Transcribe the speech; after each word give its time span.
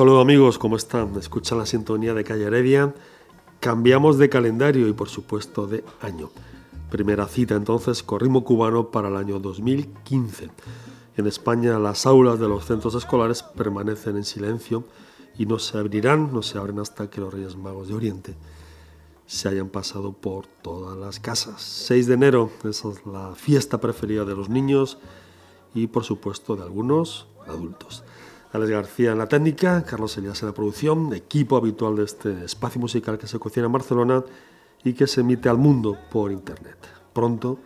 Saludo 0.00 0.20
amigos, 0.20 0.56
¿cómo 0.56 0.76
están? 0.76 1.14
Escuchan 1.16 1.58
la 1.58 1.66
sintonía 1.66 2.14
de 2.14 2.24
Calle 2.24 2.44
Heredia. 2.44 2.94
Cambiamos 3.60 4.16
de 4.16 4.30
calendario 4.30 4.88
y 4.88 4.94
por 4.94 5.10
supuesto 5.10 5.66
de 5.66 5.84
año. 6.00 6.30
Primera 6.90 7.26
cita 7.26 7.54
entonces 7.54 8.02
con 8.02 8.18
ritmo 8.18 8.42
cubano 8.42 8.90
para 8.90 9.08
el 9.08 9.16
año 9.16 9.38
2015. 9.40 10.48
En 11.18 11.26
España 11.26 11.78
las 11.78 12.06
aulas 12.06 12.40
de 12.40 12.48
los 12.48 12.64
centros 12.64 12.94
escolares 12.94 13.42
permanecen 13.42 14.16
en 14.16 14.24
silencio 14.24 14.84
y 15.36 15.44
no 15.44 15.58
se 15.58 15.76
abrirán, 15.76 16.32
no 16.32 16.40
se 16.40 16.56
abren 16.56 16.78
hasta 16.78 17.10
que 17.10 17.20
los 17.20 17.34
Reyes 17.34 17.56
Magos 17.56 17.88
de 17.88 17.94
Oriente 17.94 18.34
se 19.26 19.50
hayan 19.50 19.68
pasado 19.68 20.14
por 20.14 20.46
todas 20.46 20.96
las 20.96 21.20
casas. 21.20 21.60
6 21.60 22.06
de 22.06 22.14
enero, 22.14 22.50
esa 22.64 22.88
es 22.88 23.04
la 23.04 23.34
fiesta 23.34 23.82
preferida 23.82 24.24
de 24.24 24.34
los 24.34 24.48
niños 24.48 24.96
y 25.74 25.88
por 25.88 26.04
supuesto 26.04 26.56
de 26.56 26.62
algunos 26.62 27.26
adultos. 27.46 28.02
Alex 28.52 28.70
García 28.70 29.12
en 29.12 29.18
la 29.18 29.28
técnica, 29.28 29.84
Carlos 29.84 30.16
Elías 30.18 30.42
en 30.42 30.48
la 30.48 30.54
producción, 30.54 31.12
equipo 31.14 31.56
habitual 31.56 31.96
de 31.96 32.04
este 32.04 32.44
espacio 32.44 32.80
musical 32.80 33.16
que 33.16 33.28
se 33.28 33.38
cocina 33.38 33.66
en 33.66 33.72
Barcelona 33.72 34.24
y 34.82 34.94
que 34.94 35.06
se 35.06 35.20
emite 35.20 35.48
al 35.48 35.58
mundo 35.58 35.96
por 36.10 36.32
internet. 36.32 36.76
Pronto, 37.12 37.58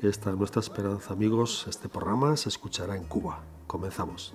esta 0.00 0.30
es 0.30 0.36
nuestra 0.36 0.60
esperanza, 0.60 1.12
amigos, 1.12 1.66
este 1.68 1.88
programa 1.88 2.36
se 2.36 2.50
escuchará 2.50 2.96
en 2.96 3.04
Cuba. 3.04 3.42
Comenzamos. 3.66 4.32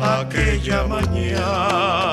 aquella 0.00 0.86
mañana. 0.86 2.05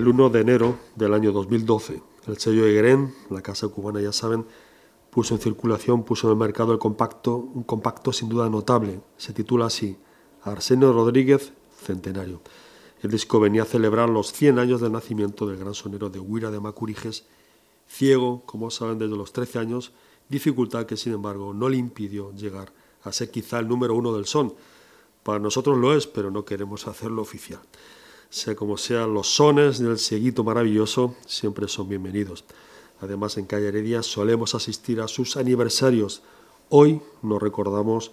De 0.00 0.40
enero 0.40 0.78
del 0.96 1.12
año 1.12 1.30
2012, 1.30 2.02
el 2.26 2.38
sello 2.38 2.64
Egueren, 2.64 3.14
la 3.28 3.42
casa 3.42 3.68
cubana 3.68 4.00
ya 4.00 4.12
saben, 4.12 4.46
puso 5.10 5.34
en 5.34 5.40
circulación, 5.40 6.04
puso 6.04 6.26
en 6.26 6.32
el 6.32 6.38
mercado 6.38 6.72
el 6.72 6.78
compacto, 6.78 7.36
un 7.36 7.64
compacto 7.64 8.10
sin 8.10 8.30
duda 8.30 8.48
notable. 8.48 9.02
Se 9.18 9.34
titula 9.34 9.66
así, 9.66 9.98
Arsenio 10.42 10.94
Rodríguez, 10.94 11.52
Centenario. 11.84 12.40
El 13.02 13.10
disco 13.10 13.40
venía 13.40 13.62
a 13.62 13.66
celebrar 13.66 14.08
los 14.08 14.32
100 14.32 14.58
años 14.58 14.80
del 14.80 14.92
nacimiento 14.92 15.46
del 15.46 15.58
gran 15.58 15.74
sonero 15.74 16.08
de 16.08 16.18
Huira 16.18 16.50
de 16.50 16.60
Macuriges, 16.60 17.26
ciego, 17.86 18.42
como 18.46 18.70
saben, 18.70 18.98
desde 18.98 19.16
los 19.16 19.34
13 19.34 19.58
años, 19.58 19.92
dificultad 20.30 20.86
que 20.86 20.96
sin 20.96 21.12
embargo 21.12 21.52
no 21.52 21.68
le 21.68 21.76
impidió 21.76 22.32
llegar 22.32 22.72
a 23.02 23.12
ser 23.12 23.30
quizá 23.30 23.58
el 23.58 23.68
número 23.68 23.94
uno 23.94 24.14
del 24.14 24.24
son. 24.24 24.54
Para 25.22 25.38
nosotros 25.38 25.76
lo 25.76 25.94
es, 25.94 26.06
pero 26.06 26.30
no 26.30 26.46
queremos 26.46 26.86
hacerlo 26.86 27.20
oficial 27.20 27.60
sea 28.30 28.54
como 28.54 28.76
sea, 28.76 29.08
los 29.08 29.34
sones 29.34 29.80
del 29.80 29.98
cieguito 29.98 30.44
maravilloso 30.44 31.16
siempre 31.26 31.66
son 31.66 31.88
bienvenidos. 31.88 32.44
Además, 33.00 33.36
en 33.36 33.46
Calle 33.46 33.68
Heredia 33.68 34.04
solemos 34.04 34.54
asistir 34.54 35.00
a 35.00 35.08
sus 35.08 35.36
aniversarios. 35.36 36.22
Hoy 36.68 37.00
nos 37.22 37.42
recordamos 37.42 38.12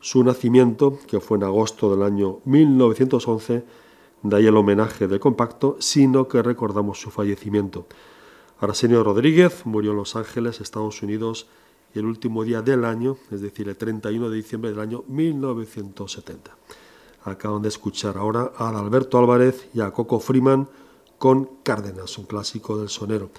su 0.00 0.22
nacimiento, 0.22 1.00
que 1.08 1.18
fue 1.18 1.38
en 1.38 1.44
agosto 1.44 1.90
del 1.90 2.04
año 2.04 2.38
1911, 2.44 3.64
de 4.22 4.36
ahí 4.36 4.46
el 4.46 4.56
homenaje 4.56 5.08
del 5.08 5.18
compacto, 5.18 5.76
sino 5.80 6.28
que 6.28 6.40
recordamos 6.40 7.00
su 7.00 7.10
fallecimiento. 7.10 7.86
Arsenio 8.60 9.02
Rodríguez 9.02 9.66
murió 9.66 9.90
en 9.90 9.96
Los 9.96 10.14
Ángeles, 10.14 10.60
Estados 10.60 11.02
Unidos, 11.02 11.48
el 11.94 12.06
último 12.06 12.44
día 12.44 12.62
del 12.62 12.84
año, 12.84 13.16
es 13.32 13.40
decir, 13.40 13.68
el 13.68 13.76
31 13.76 14.30
de 14.30 14.36
diciembre 14.36 14.70
del 14.70 14.80
año 14.80 15.02
1970. 15.08 16.56
Acaban 17.28 17.62
de 17.62 17.68
escuchar 17.68 18.16
ahora 18.16 18.52
a 18.56 18.68
Alberto 18.68 19.18
Álvarez 19.18 19.68
y 19.74 19.80
a 19.80 19.90
Coco 19.90 20.20
Freeman 20.20 20.68
con 21.18 21.50
Cárdenas, 21.62 22.16
un 22.18 22.24
clásico 22.24 22.78
del 22.78 22.88
sonero. 22.88 23.30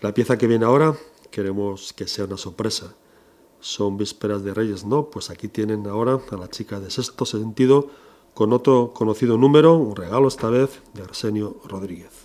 La 0.00 0.12
pieza 0.12 0.38
que 0.38 0.46
viene 0.46 0.64
ahora 0.64 0.94
queremos 1.30 1.92
que 1.92 2.06
sea 2.06 2.26
una 2.26 2.36
sorpresa. 2.36 2.94
Son 3.60 3.96
vísperas 3.96 4.44
de 4.44 4.52
Reyes, 4.52 4.84
¿no? 4.84 5.10
Pues 5.10 5.30
aquí 5.30 5.48
tienen 5.48 5.86
ahora 5.86 6.20
a 6.30 6.36
la 6.36 6.48
chica 6.48 6.80
de 6.80 6.90
sexto 6.90 7.24
sentido 7.24 7.88
con 8.34 8.52
otro 8.52 8.92
conocido 8.92 9.38
número, 9.38 9.74
un 9.74 9.96
regalo 9.96 10.28
esta 10.28 10.50
vez 10.50 10.82
de 10.92 11.02
Arsenio 11.02 11.56
Rodríguez. 11.64 12.23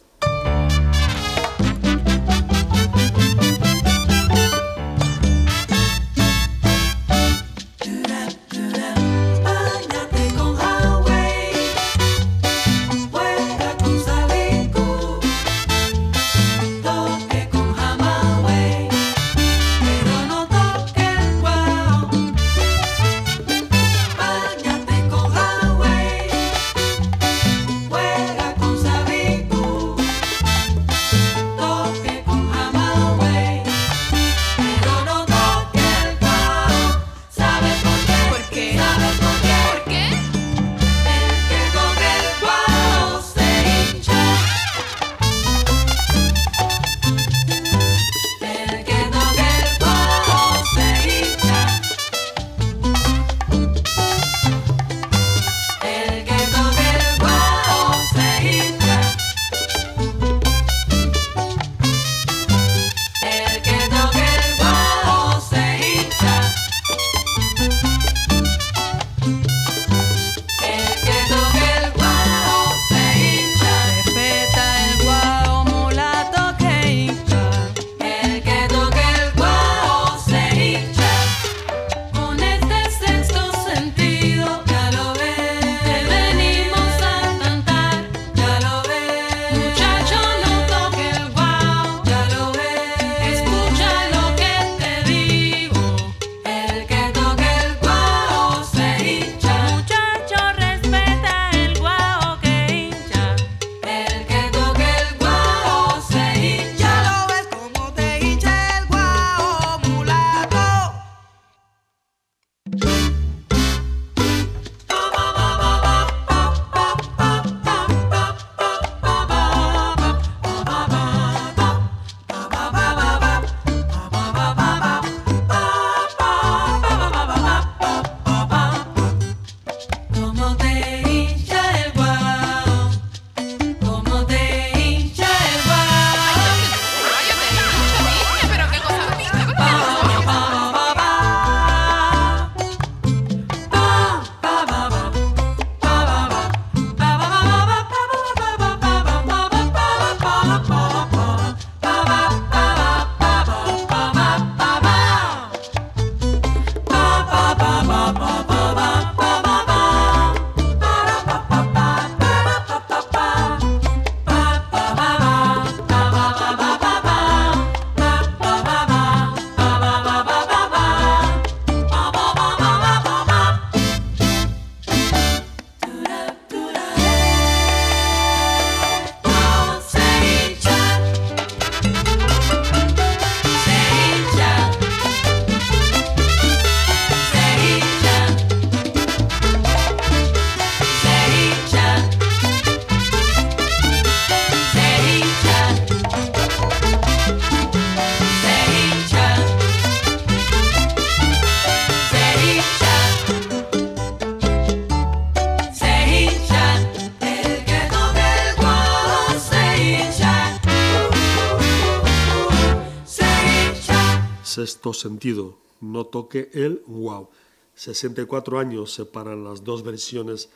Sentido, 214.67 215.57
no 215.81 216.05
toque 216.05 216.49
el 216.53 216.83
wow. 216.87 217.29
64 217.75 218.59
años 218.59 218.93
separan 218.93 219.43
las 219.43 219.63
dos 219.63 219.83
versiones 219.83 220.49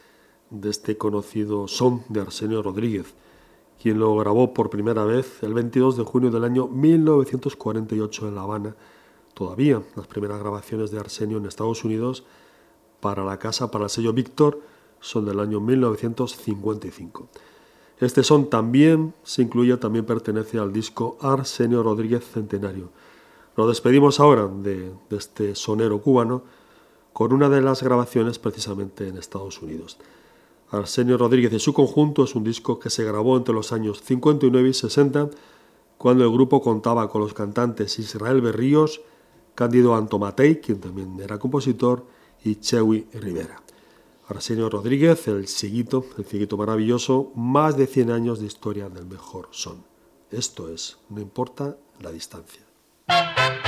de 0.49 0.69
este 0.69 0.97
conocido 0.97 1.67
son 1.67 2.03
de 2.09 2.21
Arsenio 2.21 2.61
Rodríguez, 2.61 3.13
quien 3.81 3.99
lo 3.99 4.15
grabó 4.17 4.53
por 4.53 4.69
primera 4.69 5.03
vez 5.05 5.41
el 5.41 5.53
22 5.53 5.97
de 5.97 6.03
junio 6.03 6.31
del 6.31 6.43
año 6.43 6.67
1948 6.67 8.27
en 8.27 8.35
La 8.35 8.41
Habana. 8.41 8.75
Todavía 9.33 9.81
las 9.95 10.07
primeras 10.07 10.39
grabaciones 10.39 10.91
de 10.91 10.99
Arsenio 10.99 11.37
en 11.37 11.45
Estados 11.45 11.83
Unidos 11.83 12.23
para 12.99 13.23
la 13.23 13.39
casa, 13.39 13.71
para 13.71 13.85
el 13.85 13.89
sello 13.89 14.13
Víctor, 14.13 14.61
son 14.99 15.25
del 15.25 15.39
año 15.39 15.59
1955. 15.59 17.29
Este 17.99 18.23
son 18.23 18.49
también 18.49 19.13
se 19.23 19.41
incluye, 19.41 19.77
también 19.77 20.05
pertenece 20.05 20.59
al 20.59 20.73
disco 20.73 21.17
Arsenio 21.21 21.83
Rodríguez 21.83 22.23
Centenario 22.25 22.91
nos 23.55 23.67
despedimos 23.67 24.19
ahora 24.19 24.47
de, 24.47 24.91
este 25.11 25.55
sonero 25.55 26.01
cubano 26.01 26.43
con 27.11 27.33
una 27.33 27.49
de 27.49 27.61
las 27.61 27.83
grabaciones 27.83 28.39
precisamente 28.39 29.07
en 29.07 29.17
Estados 29.17 29.61
Unidos. 29.61 29.97
Arsenio 30.71 31.17
Rodríguez 31.17 31.53
y 31.53 31.59
su 31.59 31.73
conjunto 31.73 32.23
es 32.23 32.33
un 32.33 32.43
disco 32.43 32.79
que 32.79 32.89
se 32.89 33.03
grabó 33.03 33.37
entre 33.37 33.53
los 33.53 33.71
años 33.71 34.01
59 34.01 34.69
y 34.69 34.73
60, 34.73 35.29
cuando 35.99 36.23
el 36.23 36.31
grupo 36.31 36.61
contaba 36.61 37.09
con 37.09 37.21
los 37.21 37.35
cantantes 37.35 37.99
Israel 37.99 38.41
Berríos, 38.41 39.01
Cándido 39.53 39.93
Antomatei, 39.93 40.59
quien 40.59 40.79
también 40.79 41.19
era 41.19 41.37
compositor, 41.37 42.07
y 42.43 42.55
Chewi 42.55 43.07
Rivera. 43.13 43.61
Arsenio 44.27 44.67
Rodríguez, 44.67 45.27
el 45.27 45.47
ciguito, 45.47 46.05
el 46.17 46.25
ciguito 46.25 46.57
maravilloso, 46.57 47.31
más 47.35 47.77
de 47.77 47.85
100 47.85 48.09
años 48.09 48.39
de 48.39 48.47
historia 48.47 48.89
del 48.89 49.05
mejor 49.05 49.49
son. 49.51 49.83
Esto 50.31 50.69
es, 50.69 50.97
no 51.09 51.21
importa 51.21 51.77
la 52.01 52.11
distancia. 52.11 52.62
Bye. 53.07 53.59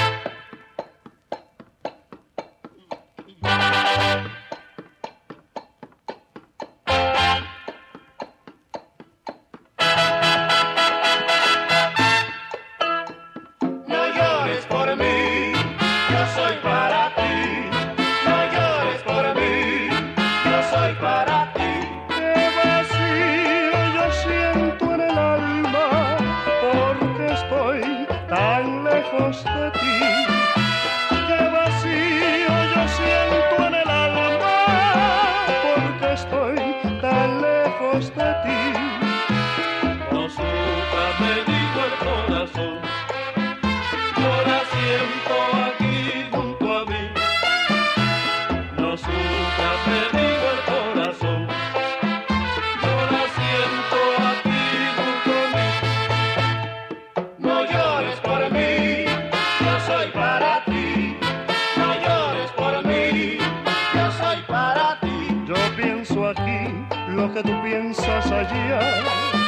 piensas 67.65 68.25
hallar 68.29 69.45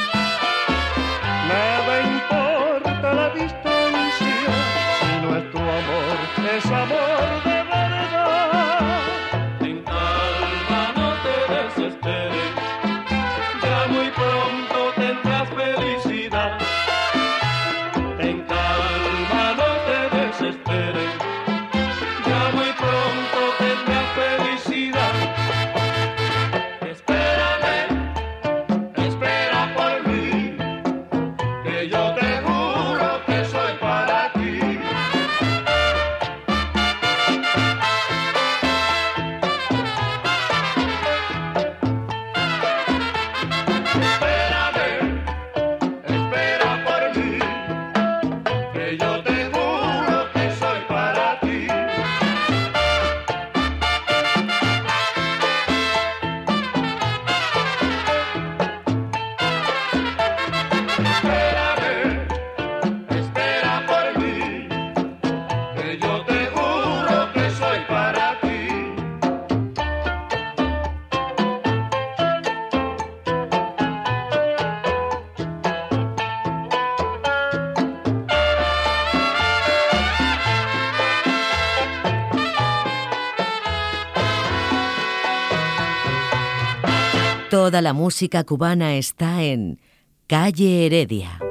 Toda 87.50 87.80
la 87.80 87.94
música 87.94 88.44
cubana 88.44 88.96
está 88.96 89.42
en 89.42 89.80
Calle 90.26 90.84
Heredia. 90.84 91.47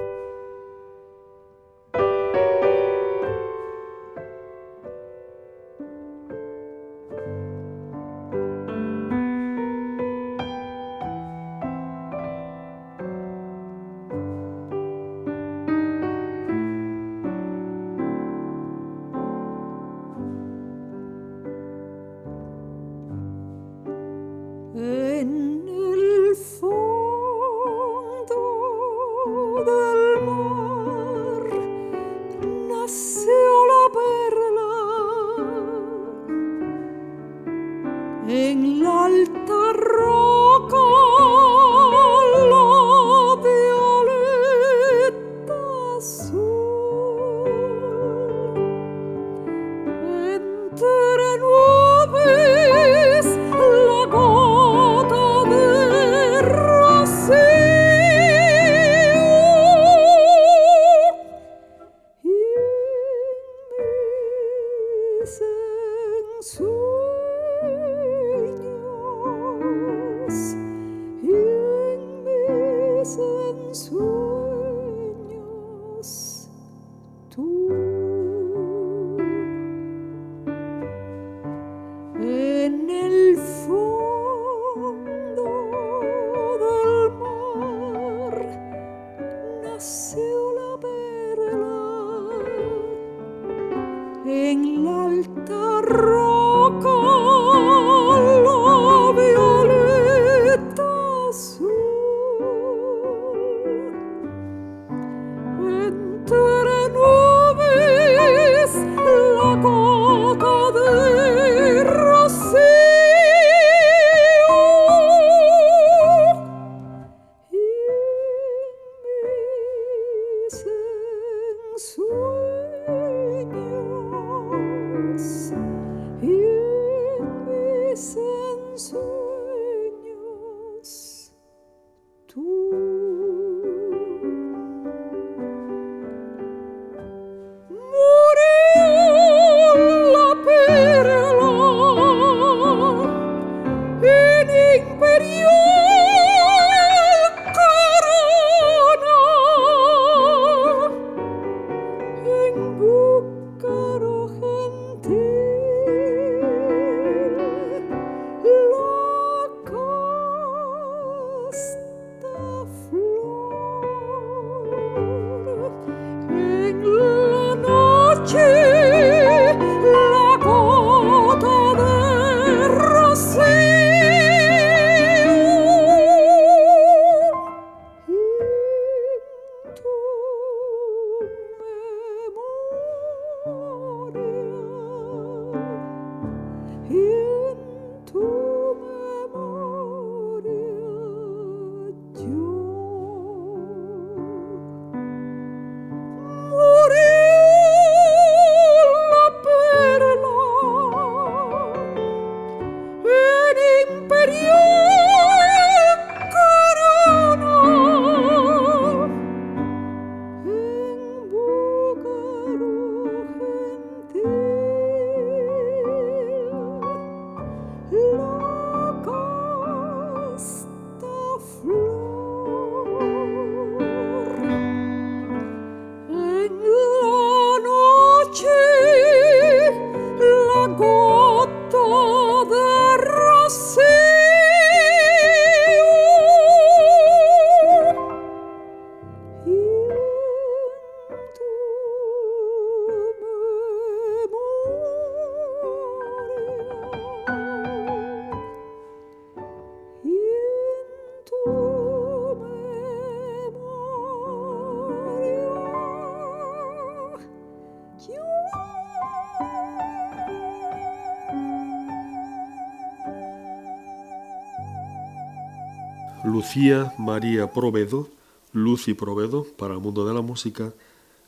María 266.98 267.52
Provedo, 267.54 268.10
Lucy 268.52 268.94
Provedo, 268.94 269.46
para 269.58 269.74
el 269.74 269.80
mundo 269.80 270.06
de 270.06 270.14
la 270.14 270.22
música, 270.22 270.74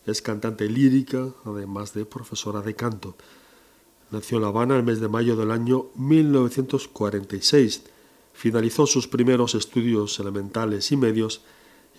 es 0.06 0.22
cantante 0.22 0.68
lírica, 0.68 1.30
además 1.46 1.94
de 1.94 2.06
profesora 2.06 2.62
de 2.62 2.76
canto. 2.76 3.16
Nació 4.12 4.38
en 4.38 4.44
La 4.44 4.50
Habana 4.50 4.76
el 4.76 4.84
mes 4.84 5.00
de 5.00 5.08
mayo 5.08 5.36
del 5.36 5.52
año 5.52 5.86
1946. 5.96 7.84
Finalizó 8.34 8.86
sus 8.86 9.08
primeros 9.08 9.56
estudios 9.56 10.20
elementales 10.20 10.92
y 10.92 10.98
medios 10.98 11.42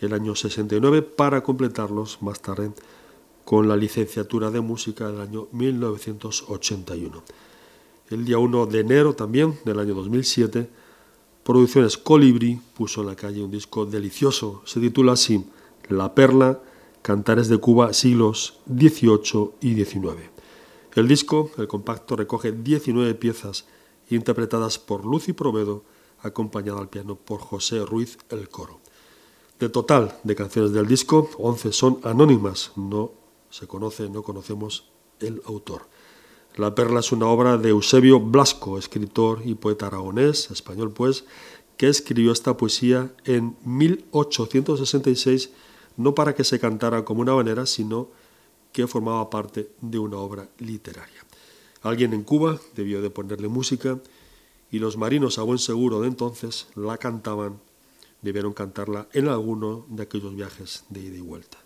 el 0.00 0.12
año 0.12 0.34
69 0.34 1.02
para 1.02 1.42
completarlos 1.42 2.20
más 2.20 2.40
tarde 2.40 2.72
con 3.44 3.68
la 3.68 3.76
licenciatura 3.76 4.50
de 4.50 4.60
música 4.60 5.10
del 5.10 5.20
año 5.20 5.48
1981. 5.52 7.22
El 8.10 8.24
día 8.24 8.38
1 8.38 8.66
de 8.66 8.80
enero 8.80 9.14
también 9.14 9.58
del 9.64 9.78
año 9.78 9.94
2007 9.94 10.68
Producciones 11.50 11.98
Colibri 11.98 12.60
puso 12.74 13.00
en 13.00 13.08
la 13.08 13.16
calle 13.16 13.42
un 13.42 13.50
disco 13.50 13.84
delicioso, 13.84 14.62
se 14.64 14.78
titula 14.78 15.14
así 15.14 15.44
La 15.88 16.14
Perla, 16.14 16.60
Cantares 17.02 17.48
de 17.48 17.58
Cuba 17.58 17.92
siglos 17.92 18.60
XVIII 18.68 19.50
y 19.60 19.74
XIX. 19.74 20.30
El 20.94 21.08
disco, 21.08 21.50
el 21.58 21.66
compacto, 21.66 22.14
recoge 22.14 22.52
19 22.52 23.16
piezas 23.16 23.66
interpretadas 24.10 24.78
por 24.78 25.04
Lucy 25.04 25.32
Provedo, 25.32 25.82
acompañada 26.22 26.78
al 26.78 26.88
piano 26.88 27.16
por 27.16 27.40
José 27.40 27.84
Ruiz 27.84 28.16
el 28.28 28.48
coro. 28.48 28.78
De 29.58 29.68
total 29.68 30.20
de 30.22 30.36
canciones 30.36 30.70
del 30.70 30.86
disco, 30.86 31.30
11 31.36 31.72
son 31.72 31.98
anónimas, 32.04 32.70
no 32.76 33.10
se 33.50 33.66
conoce, 33.66 34.08
no 34.08 34.22
conocemos 34.22 34.84
el 35.18 35.42
autor. 35.46 35.88
La 36.56 36.74
perla 36.74 37.00
es 37.00 37.12
una 37.12 37.26
obra 37.26 37.56
de 37.56 37.70
Eusebio 37.70 38.20
Blasco, 38.20 38.78
escritor 38.78 39.42
y 39.44 39.54
poeta 39.54 39.86
aragonés, 39.86 40.50
español 40.50 40.92
pues, 40.92 41.24
que 41.76 41.88
escribió 41.88 42.32
esta 42.32 42.56
poesía 42.56 43.12
en 43.24 43.56
1866 43.64 45.50
no 45.96 46.14
para 46.14 46.34
que 46.34 46.44
se 46.44 46.58
cantara 46.58 47.04
como 47.04 47.20
una 47.20 47.34
manera, 47.34 47.66
sino 47.66 48.08
que 48.72 48.86
formaba 48.86 49.28
parte 49.28 49.70
de 49.80 49.98
una 49.98 50.16
obra 50.16 50.48
literaria. 50.58 51.24
Alguien 51.82 52.12
en 52.14 52.22
Cuba 52.22 52.58
debió 52.74 53.02
de 53.02 53.10
ponerle 53.10 53.48
música 53.48 53.98
y 54.70 54.78
los 54.78 54.96
marinos 54.96 55.38
a 55.38 55.42
buen 55.42 55.58
seguro 55.58 56.00
de 56.00 56.08
entonces 56.08 56.68
la 56.74 56.96
cantaban, 56.96 57.60
debieron 58.22 58.52
cantarla 58.52 59.08
en 59.12 59.28
alguno 59.28 59.86
de 59.88 60.02
aquellos 60.04 60.34
viajes 60.34 60.84
de 60.88 61.00
ida 61.00 61.16
y 61.16 61.20
vuelta. 61.20 61.58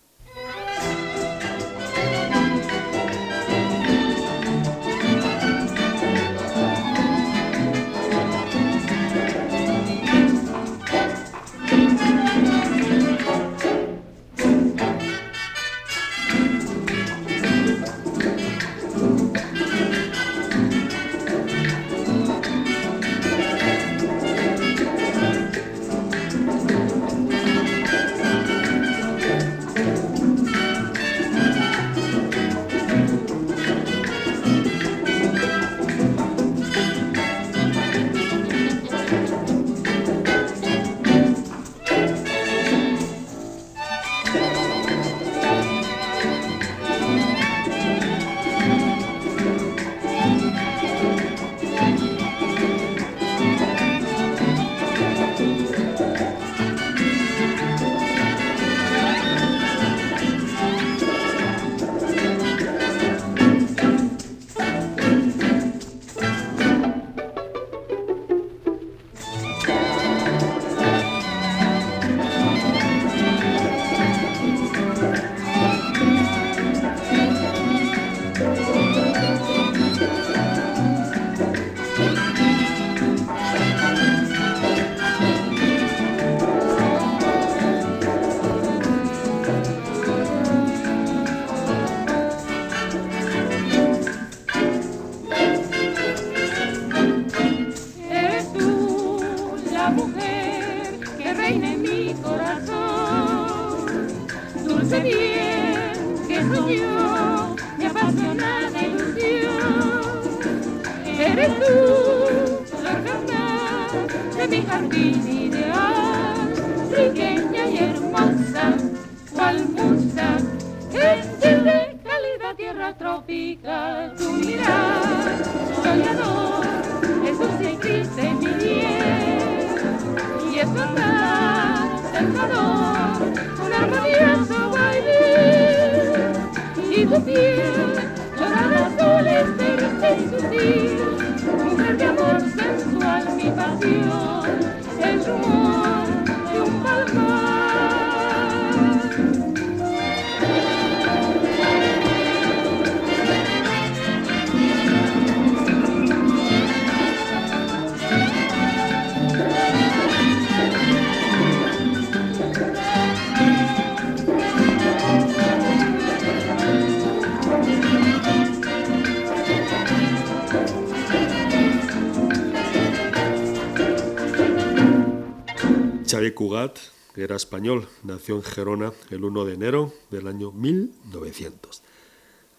Cugat 176.35 176.79
era 177.17 177.37
español, 177.37 177.89
nació 178.03 178.37
en 178.37 178.43
Gerona 178.43 178.93
el 179.11 179.25
1 179.25 179.45
de 179.45 179.55
enero 179.55 179.93
del 180.11 180.27
año 180.27 180.51
1900. 180.53 181.83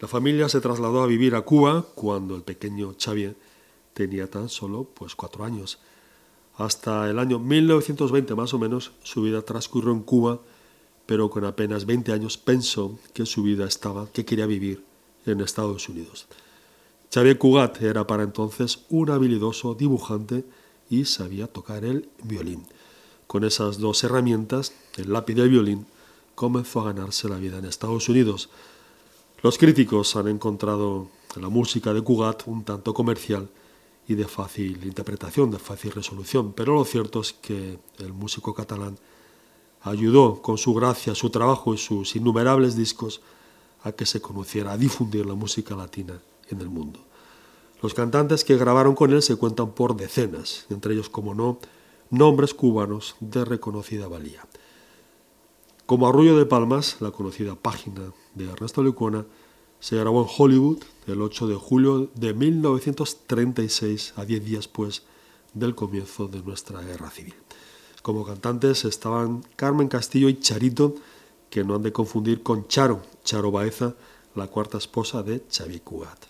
La 0.00 0.08
familia 0.08 0.48
se 0.48 0.60
trasladó 0.60 1.02
a 1.02 1.06
vivir 1.06 1.34
a 1.34 1.42
Cuba 1.42 1.86
cuando 1.94 2.36
el 2.36 2.42
pequeño 2.42 2.94
Xavier 2.98 3.36
tenía 3.94 4.30
tan 4.30 4.48
solo 4.48 4.84
pues 4.84 5.14
cuatro 5.14 5.44
años. 5.44 5.78
Hasta 6.56 7.08
el 7.10 7.18
año 7.18 7.38
1920 7.38 8.34
más 8.34 8.54
o 8.54 8.58
menos 8.58 8.92
su 9.02 9.22
vida 9.22 9.42
transcurrió 9.42 9.92
en 9.92 10.02
Cuba, 10.02 10.40
pero 11.06 11.30
con 11.30 11.44
apenas 11.44 11.86
20 11.86 12.12
años 12.12 12.36
pensó 12.38 12.98
que 13.12 13.26
su 13.26 13.42
vida 13.42 13.66
estaba, 13.66 14.08
que 14.12 14.24
quería 14.24 14.46
vivir 14.46 14.84
en 15.26 15.40
Estados 15.40 15.88
Unidos. 15.88 16.26
Xavier 17.12 17.38
Cugat 17.38 17.80
era 17.82 18.06
para 18.06 18.22
entonces 18.22 18.84
un 18.88 19.10
habilidoso 19.10 19.74
dibujante 19.74 20.44
y 20.90 21.04
sabía 21.04 21.46
tocar 21.46 21.84
el 21.84 22.08
violín. 22.22 22.66
Con 23.26 23.44
esas 23.44 23.78
dos 23.78 24.02
herramientas, 24.04 24.72
el 24.96 25.12
lápiz 25.12 25.36
y 25.36 25.40
el 25.40 25.48
violín, 25.48 25.86
comenzó 26.34 26.80
a 26.80 26.92
ganarse 26.92 27.28
la 27.28 27.36
vida 27.36 27.58
en 27.58 27.64
Estados 27.64 28.08
Unidos. 28.08 28.50
Los 29.42 29.58
críticos 29.58 30.14
han 30.16 30.28
encontrado 30.28 31.08
la 31.34 31.48
música 31.48 31.92
de 31.92 32.02
Cugat 32.02 32.46
un 32.46 32.64
tanto 32.64 32.94
comercial 32.94 33.48
y 34.08 34.14
de 34.14 34.26
fácil 34.26 34.84
interpretación, 34.84 35.50
de 35.50 35.58
fácil 35.58 35.92
resolución, 35.92 36.52
pero 36.52 36.74
lo 36.74 36.84
cierto 36.84 37.20
es 37.20 37.32
que 37.32 37.78
el 37.98 38.12
músico 38.12 38.54
catalán 38.54 38.98
ayudó 39.82 40.40
con 40.40 40.58
su 40.58 40.74
gracia, 40.74 41.14
su 41.14 41.30
trabajo 41.30 41.74
y 41.74 41.78
sus 41.78 42.14
innumerables 42.16 42.76
discos 42.76 43.20
a 43.82 43.92
que 43.92 44.06
se 44.06 44.20
conociera, 44.20 44.72
a 44.72 44.78
difundir 44.78 45.26
la 45.26 45.34
música 45.34 45.74
latina 45.74 46.20
en 46.48 46.60
el 46.60 46.68
mundo. 46.68 47.00
Los 47.82 47.94
cantantes 47.94 48.44
que 48.44 48.56
grabaron 48.56 48.94
con 48.94 49.12
él 49.12 49.22
se 49.22 49.36
cuentan 49.36 49.72
por 49.72 49.96
decenas, 49.96 50.66
entre 50.70 50.94
ellos, 50.94 51.08
como 51.08 51.34
no, 51.34 51.58
nombres 52.10 52.54
cubanos 52.54 53.16
de 53.20 53.44
reconocida 53.44 54.08
valía. 54.08 54.44
Como 55.86 56.08
Arroyo 56.08 56.36
de 56.36 56.46
Palmas, 56.46 56.96
la 57.00 57.10
conocida 57.10 57.54
página 57.54 58.12
de 58.34 58.50
Ernesto 58.50 58.82
Lecuona, 58.82 59.24
se 59.80 59.96
grabó 59.96 60.22
en 60.22 60.28
Hollywood 60.36 60.78
el 61.06 61.22
8 61.22 61.46
de 61.46 61.54
julio 61.54 62.10
de 62.14 62.34
1936, 62.34 64.14
a 64.16 64.24
10 64.24 64.44
días 64.44 64.68
pues 64.68 65.02
del 65.54 65.74
comienzo 65.74 66.26
de 66.28 66.42
nuestra 66.42 66.80
guerra 66.80 67.10
civil. 67.10 67.34
Como 68.02 68.24
cantantes 68.24 68.84
estaban 68.84 69.44
Carmen 69.56 69.88
Castillo 69.88 70.28
y 70.28 70.40
Charito, 70.40 70.94
que 71.50 71.64
no 71.64 71.76
han 71.76 71.82
de 71.82 71.92
confundir 71.92 72.42
con 72.42 72.66
Charo, 72.68 73.02
Charo 73.24 73.50
Baeza, 73.50 73.94
la 74.34 74.48
cuarta 74.48 74.78
esposa 74.78 75.22
de 75.22 75.42
Xavi 75.50 75.80
Cugat. 75.80 76.26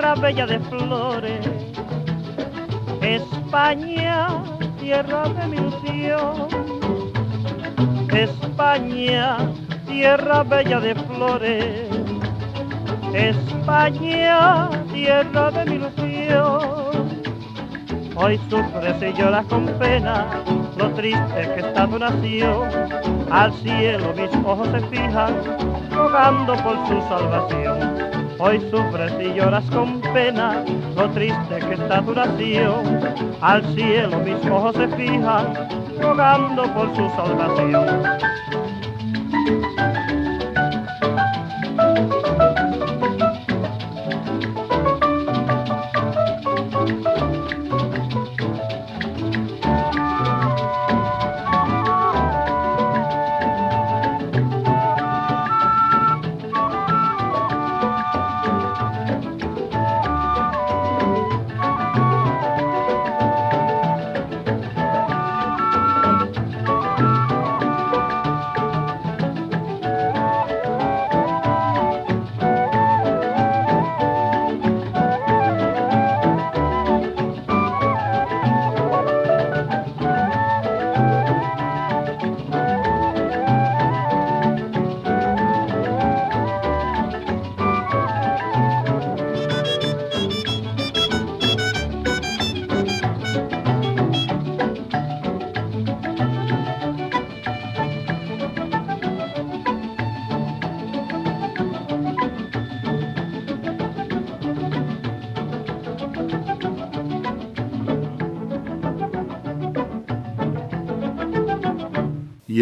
Tierra 0.00 0.14
bella 0.14 0.46
de 0.46 0.58
flores. 0.60 1.46
España, 3.02 4.28
tierra 4.80 5.28
de 5.28 5.46
mi 5.46 5.56
ilusión. 5.58 6.48
España, 8.10 9.36
tierra 9.86 10.42
bella 10.42 10.80
de 10.80 10.94
flores. 10.94 11.90
España, 13.12 14.70
tierra 14.90 15.50
de 15.50 15.64
mi 15.66 15.74
ilusión. 15.76 17.10
Hoy 18.16 18.40
sufres 18.48 19.02
y 19.02 19.12
lloras 19.20 19.44
con 19.46 19.66
pena 19.78 20.42
lo 20.78 20.88
triste 20.92 21.52
que 21.54 21.60
está 21.60 21.86
tu 21.86 21.98
nación. 21.98 22.70
Al 23.30 23.52
cielo 23.52 24.14
mis 24.14 24.34
ojos 24.46 24.66
se 24.70 24.80
fijan, 24.86 25.34
rogando 25.90 26.54
por 26.56 26.88
su 26.88 27.02
salvación 27.06 28.19
Hoy 28.42 28.58
sufres 28.70 29.12
y 29.20 29.34
lloras 29.34 29.64
con 29.70 30.00
pena 30.00 30.64
lo 30.96 31.10
triste 31.10 31.58
que 31.58 31.74
está 31.74 32.00
tu. 32.00 32.82
Al 33.42 33.62
cielo 33.74 34.18
mis 34.20 34.50
ojos 34.50 34.74
se 34.76 34.88
fijan, 34.96 35.68
rogando 36.00 36.62
por 36.72 36.88
su 36.96 37.06
salvación. 37.10 38.02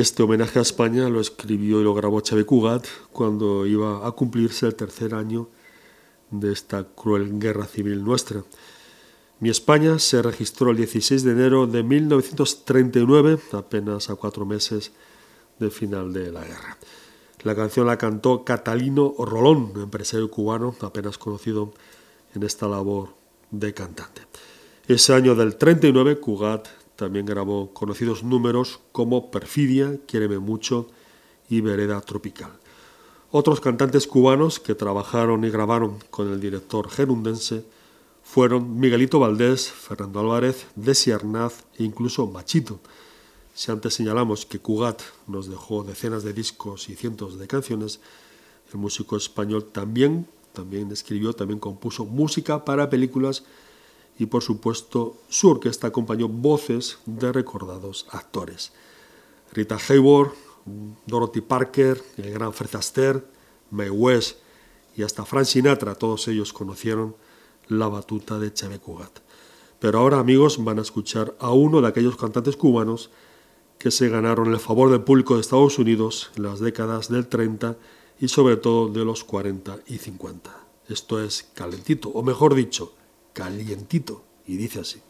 Este 0.01 0.23
homenaje 0.23 0.61
a 0.61 0.63
España 0.63 1.09
lo 1.09 1.21
escribió 1.21 1.81
y 1.81 1.85
lo 1.85 1.93
grabó 1.93 2.21
Chávez 2.21 2.45
Cugat 2.45 2.87
cuando 3.11 3.67
iba 3.67 4.07
a 4.07 4.13
cumplirse 4.13 4.67
el 4.67 4.77
tercer 4.77 5.13
año 5.13 5.49
de 6.31 6.53
esta 6.53 6.85
cruel 6.85 7.39
guerra 7.41 7.67
civil 7.67 8.05
nuestra. 8.05 8.45
Mi 9.41 9.51
España 9.51 9.99
se 9.99 10.23
registró 10.23 10.71
el 10.71 10.77
16 10.77 11.25
de 11.25 11.33
enero 11.33 11.67
de 11.67 11.83
1939, 11.83 13.41
apenas 13.53 14.09
a 14.09 14.15
cuatro 14.15 14.47
meses 14.47 14.93
del 15.59 15.73
final 15.73 16.13
de 16.13 16.31
la 16.31 16.45
guerra. 16.45 16.79
La 17.43 17.57
canción 17.57 17.87
la 17.87 17.99
cantó 17.99 18.45
Catalino 18.45 19.17
Rolón, 19.19 19.73
empresario 19.77 20.31
cubano 20.31 20.77
apenas 20.81 21.19
conocido 21.19 21.73
en 22.37 22.45
esta 22.45 22.69
labor 22.69 23.09
de 23.51 23.75
cantante. 23.75 24.23
Ese 24.87 25.13
año 25.13 25.35
del 25.35 25.57
39, 25.57 26.21
Cugat 26.21 26.69
también 26.99 27.27
grabó 27.27 27.73
conocidos 27.73 28.25
números 28.25 28.81
como 28.91 29.31
Perfidia, 29.31 30.01
Quiéreme 30.07 30.41
mucho 30.41 30.89
y 31.49 31.61
Vereda 31.61 32.01
Tropical. 32.01 32.51
Otros 33.31 33.61
cantantes 33.61 34.09
cubanos 34.09 34.59
que 34.59 34.75
trabajaron 34.75 35.45
y 35.45 35.51
grabaron 35.51 35.99
con 36.11 36.33
el 36.33 36.41
director 36.41 36.91
gerundense 36.91 37.65
fueron 38.25 38.81
Miguelito 38.81 39.21
Valdés, 39.21 39.71
Fernando 39.71 40.19
Álvarez, 40.19 40.67
Desi 40.75 41.13
Arnaz 41.13 41.63
e 41.79 41.85
incluso 41.85 42.27
Machito. 42.27 42.81
Si 43.55 43.71
antes 43.71 43.95
señalamos 43.95 44.45
que 44.45 44.59
Cugat 44.59 45.01
nos 45.29 45.49
dejó 45.49 45.85
decenas 45.85 46.25
de 46.25 46.33
discos 46.33 46.89
y 46.89 46.97
cientos 46.97 47.39
de 47.39 47.47
canciones, 47.47 48.01
el 48.73 48.79
músico 48.81 49.17
español 49.17 49.67
también, 49.71 50.27
también 50.53 50.91
escribió, 50.91 51.33
también 51.33 51.61
compuso 51.61 52.05
música 52.05 52.65
para 52.65 52.91
películas 52.91 53.45
y 54.19 54.27
por 54.27 54.43
supuesto 54.43 55.17
su 55.29 55.49
orquesta 55.49 55.87
acompañó 55.87 56.29
voces 56.29 56.99
de 57.07 57.33
recordados 57.33 58.07
actores. 58.11 58.73
Rita 59.53 59.79
Hayworth, 59.89 60.35
Dorothy 61.07 61.41
Parker, 61.41 62.03
el 62.17 62.33
gran 62.33 62.53
Fred 62.53 62.75
Astaire, 62.75 63.23
Mae 63.71 63.91
West 63.91 64.39
y 64.97 65.03
hasta 65.03 65.25
Frank 65.25 65.47
Sinatra, 65.47 65.95
todos 65.95 66.27
ellos 66.29 66.53
conocieron 66.53 67.17
la 67.69 67.89
batuta 67.89 68.39
de 68.39 68.53
Cheve 68.53 68.79
Cugat. 68.79 69.21
Pero 69.79 70.01
ahora, 70.01 70.19
amigos, 70.19 70.63
van 70.63 70.79
a 70.79 70.83
escuchar 70.83 71.37
a 71.39 71.53
uno 71.53 71.81
de 71.81 71.89
aquellos 71.89 72.17
cantantes 72.17 72.57
cubanos 72.57 73.11
que 73.79 73.93
se 73.93 74.09
ganaron 74.09 74.53
el 74.53 74.59
favor 74.59 74.91
del 74.91 75.03
público 75.03 75.35
de 75.35 75.41
Estados 75.41 75.79
Unidos 75.79 76.33
en 76.37 76.43
las 76.43 76.59
décadas 76.59 77.09
del 77.09 77.29
30 77.29 77.77
y 78.19 78.27
sobre 78.27 78.57
todo 78.57 78.89
de 78.89 79.05
los 79.05 79.23
40 79.23 79.79
y 79.87 79.99
50. 79.99 80.51
Esto 80.89 81.23
es 81.23 81.49
calentito, 81.55 82.09
o 82.09 82.23
mejor 82.25 82.55
dicho, 82.55 82.95
calientito, 83.39 84.25
y 84.47 84.57
dice 84.57 84.81
así. 84.81 85.01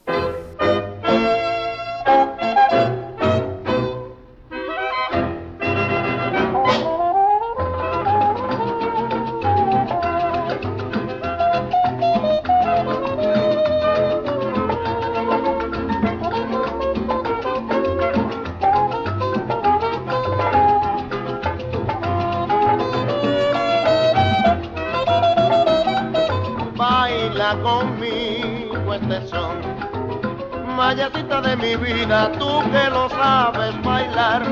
Tú 32.39 32.63
que 32.71 32.91
lo 32.91 33.09
sabes 33.11 33.83
bailar, 33.83 34.43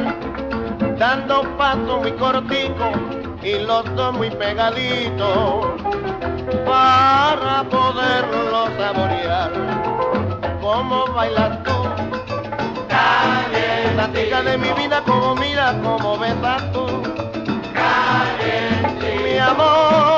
dando 0.99 1.42
paso 1.57 2.01
muy 2.01 2.12
cortico 2.12 2.90
y 3.42 3.59
los 3.61 3.85
dos 3.94 4.14
muy 4.14 4.31
pegaditos 4.31 5.66
para 6.66 7.64
poderlo 7.64 8.68
saborear. 8.79 9.53
¿Cómo 10.61 11.07
bailas 11.14 11.62
tú? 11.62 11.72
Caliente. 12.88 14.42
de 14.42 14.59
mi 14.59 14.72
vida, 14.72 15.03
como 15.07 15.35
mira, 15.37 15.75
como 15.83 16.18
besas 16.18 16.72
tú. 16.72 16.87
Caliente. 17.72 19.20
Mi 19.25 19.38
amor, 19.38 20.15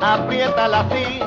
apriétala 0.00 0.80
así. 0.80 1.20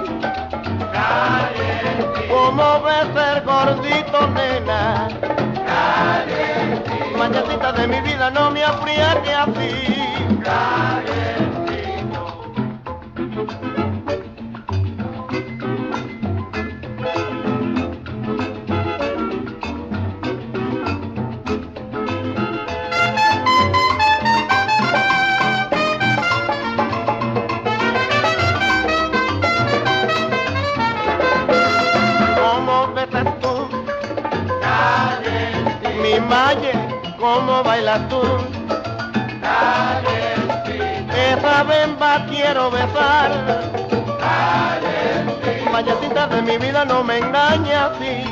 Caliente. 0.93 2.27
Como 2.29 2.81
ves 2.81 3.07
ser 3.15 3.43
gordito, 3.43 4.27
nena. 4.27 5.07
Caliente. 5.65 7.17
Mañacita 7.17 7.71
de 7.71 7.87
mi 7.87 8.01
vida, 8.01 8.29
no 8.31 8.51
me 8.51 8.63
apriete 8.63 9.33
así. 9.33 9.71
Caliente. 10.43 11.36
Esa 41.31 41.63
bemba 41.63 42.25
quiero 42.29 42.69
besar. 42.71 43.31
Mayacita 45.71 46.27
de 46.27 46.41
mi 46.41 46.57
vida 46.57 46.85
no 46.85 47.03
me 47.03 47.17
engaña 47.17 47.87
así. 47.87 48.23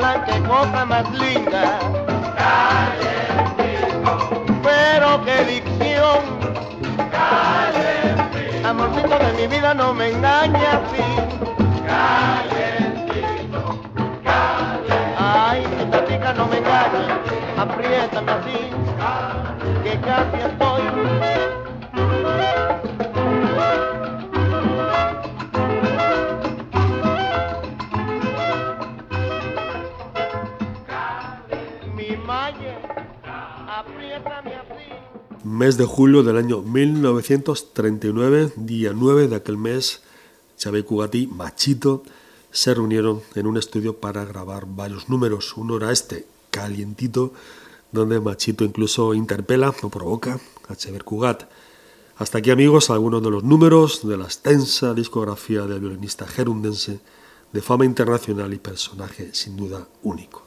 Qué 0.00 0.42
cosa 0.42 0.84
más 0.84 1.10
linda. 1.12 1.78
Pero 4.62 5.24
qué 5.24 5.44
dicción. 5.44 6.20
Amorcito 8.64 9.18
de 9.18 9.32
mi 9.34 9.46
vida, 9.46 9.74
no 9.74 9.94
me 9.94 10.10
engañes 10.10 10.62
así. 10.62 11.02
Calientito, 11.86 13.80
Ay, 15.18 15.64
esta 15.80 16.04
chica 16.06 16.32
no 16.32 16.46
me 16.46 16.58
engaña, 16.58 17.20
apriétame 17.56 18.32
así, 18.32 18.70
que 19.84 20.00
casi 20.00 20.36
estoy. 20.46 20.75
Mes 35.56 35.76
de 35.78 35.86
julio 35.86 36.22
del 36.22 36.36
año 36.36 36.60
1939, 36.60 38.52
día 38.56 38.92
9 38.94 39.28
de 39.28 39.36
aquel 39.36 39.56
mes, 39.56 40.02
Chávez 40.58 40.84
Cugati, 40.84 41.26
Machito, 41.26 42.02
se 42.50 42.74
reunieron 42.74 43.22
en 43.34 43.46
un 43.46 43.56
estudio 43.56 43.96
para 43.96 44.24
grabar 44.26 44.66
varios 44.66 45.08
números. 45.08 45.56
Uno 45.56 45.78
era 45.78 45.92
este, 45.92 46.26
Calientito, 46.50 47.32
donde 47.90 48.20
Machito 48.20 48.64
incluso 48.64 49.14
interpela 49.14 49.74
o 49.82 49.88
provoca 49.88 50.38
a 50.68 50.74
Xavier 50.74 51.04
Cugat. 51.04 51.44
Hasta 52.18 52.38
aquí 52.38 52.50
amigos 52.50 52.90
algunos 52.90 53.22
de 53.22 53.30
los 53.30 53.42
números 53.42 54.06
de 54.06 54.18
la 54.18 54.24
extensa 54.24 54.92
discografía 54.92 55.62
del 55.62 55.80
violinista 55.80 56.26
gerundense 56.26 57.00
de 57.52 57.62
fama 57.62 57.86
internacional 57.86 58.52
y 58.52 58.58
personaje 58.58 59.30
sin 59.32 59.56
duda 59.56 59.88
único. 60.02 60.44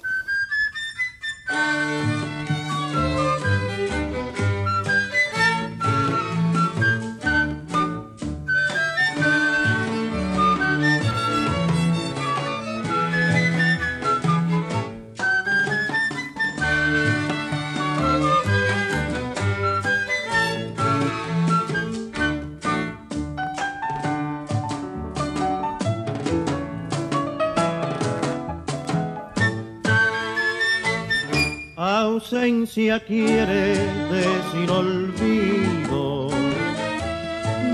Ausencia 32.69 32.99
quiere 32.99 33.77
decir 34.11 34.69
olvido, 34.69 36.29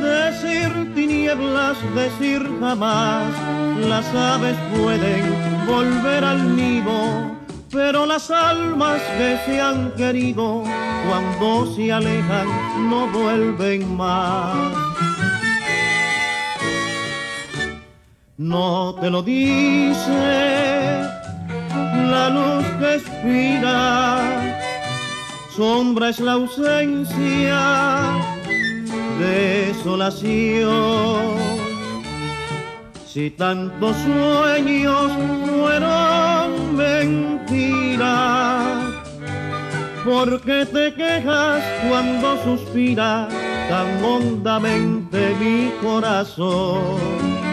decir 0.01 0.93
tinieblas, 0.95 1.77
decir 1.93 2.41
jamás, 2.61 3.33
las 3.89 4.05
aves 4.15 4.55
pueden 4.73 5.67
volver 5.67 6.23
al 6.23 6.55
nido, 6.55 7.31
pero 7.71 8.05
las 8.05 8.31
almas 8.31 9.01
que 9.17 9.37
se 9.45 9.59
han 9.59 9.91
querido 9.97 10.63
cuando 11.09 11.75
se 11.75 11.91
alejan 11.91 12.47
no 12.89 13.07
vuelven 13.07 13.97
más. 13.97 14.55
No 18.37 18.95
te 19.01 19.09
lo 19.09 19.21
dice 19.21 21.15
la 22.11 22.29
luz 22.29 22.65
que 22.79 22.95
expira, 22.95 24.64
sombra 25.55 26.09
es 26.09 26.19
la 26.19 26.33
ausencia, 26.33 28.01
desolación. 29.19 30.35
Si 33.07 33.29
tantos 33.31 33.95
sueños 33.97 35.11
fueron 35.47 36.75
mentiras, 36.75 38.13
¿por 40.03 40.41
qué 40.41 40.65
te 40.65 40.93
quejas 40.93 41.63
cuando 41.87 42.43
suspira 42.43 43.29
tan 43.69 44.03
hondamente 44.03 45.33
mi 45.39 45.71
corazón? 45.81 47.44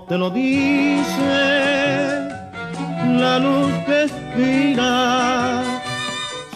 Te 0.00 0.16
lo 0.16 0.30
dice 0.30 1.82
la 3.18 3.38
luz 3.38 3.72
que 3.86 4.04
expira, 4.04 5.62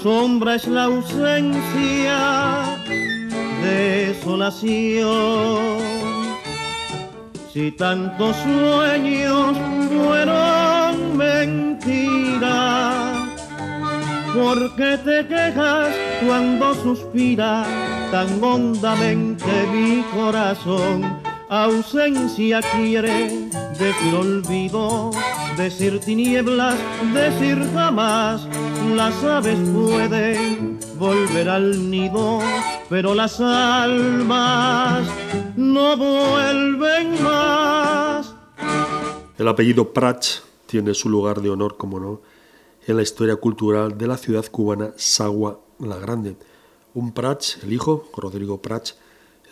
sombra 0.03 0.55
es 0.55 0.66
la 0.66 0.85
ausencia, 0.85 2.64
desolación. 3.62 4.96
Si 7.53 7.70
tantos 7.72 8.37
sueños 8.37 9.57
fueron 9.88 11.16
mentiras, 11.16 12.49
¿por 14.35 14.75
qué 14.77 14.99
te 14.99 15.27
quejas 15.27 15.95
cuando 16.26 16.74
suspira 16.74 17.64
tan 18.11 18.43
hondamente 18.43 19.47
mi 19.72 20.03
corazón? 20.14 21.36
Ausencia 21.49 22.61
quiere 22.61 23.49
decir 23.78 24.14
olvido, 24.14 25.12
decir 25.57 26.01
tinieblas, 26.01 26.74
decir 27.14 27.57
jamás. 27.72 28.49
Las 28.97 29.22
aves 29.22 29.57
pueden 29.72 30.80
volver 30.99 31.49
al 31.49 31.88
nido, 31.88 32.40
pero 32.88 33.14
las 33.14 33.40
almas 33.40 35.07
no 35.57 35.97
vuelven 35.97 37.22
más. 37.22 38.34
El 39.38 39.47
apellido 39.47 39.92
Prats 39.92 40.42
tiene 40.66 40.94
su 40.94 41.09
lugar 41.09 41.42
de 41.42 41.51
honor, 41.51 41.76
como 41.76 42.01
no, 42.01 42.22
en 42.88 42.97
la 42.97 43.03
historia 43.03 43.36
cultural 43.36 43.97
de 43.97 44.09
la 44.09 44.16
ciudad 44.16 44.47
cubana 44.51 44.94
Sagua 44.97 45.61
la 45.78 45.97
Grande. 45.99 46.36
Un 46.92 47.12
Prats, 47.12 47.59
el 47.62 47.72
hijo, 47.72 48.09
Rodrigo 48.16 48.61
Prats, 48.61 48.97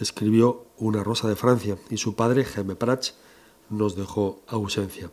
escribió 0.05 0.67
Una 0.79 1.03
rosa 1.03 1.29
de 1.29 1.37
Francia 1.37 1.77
y 1.91 1.97
su 1.97 2.15
padre, 2.15 2.45
Jaime 2.45 2.77
Prats, 2.77 3.15
nos 3.71 3.97
dejó 3.97 4.41
ausencia. 4.47 5.11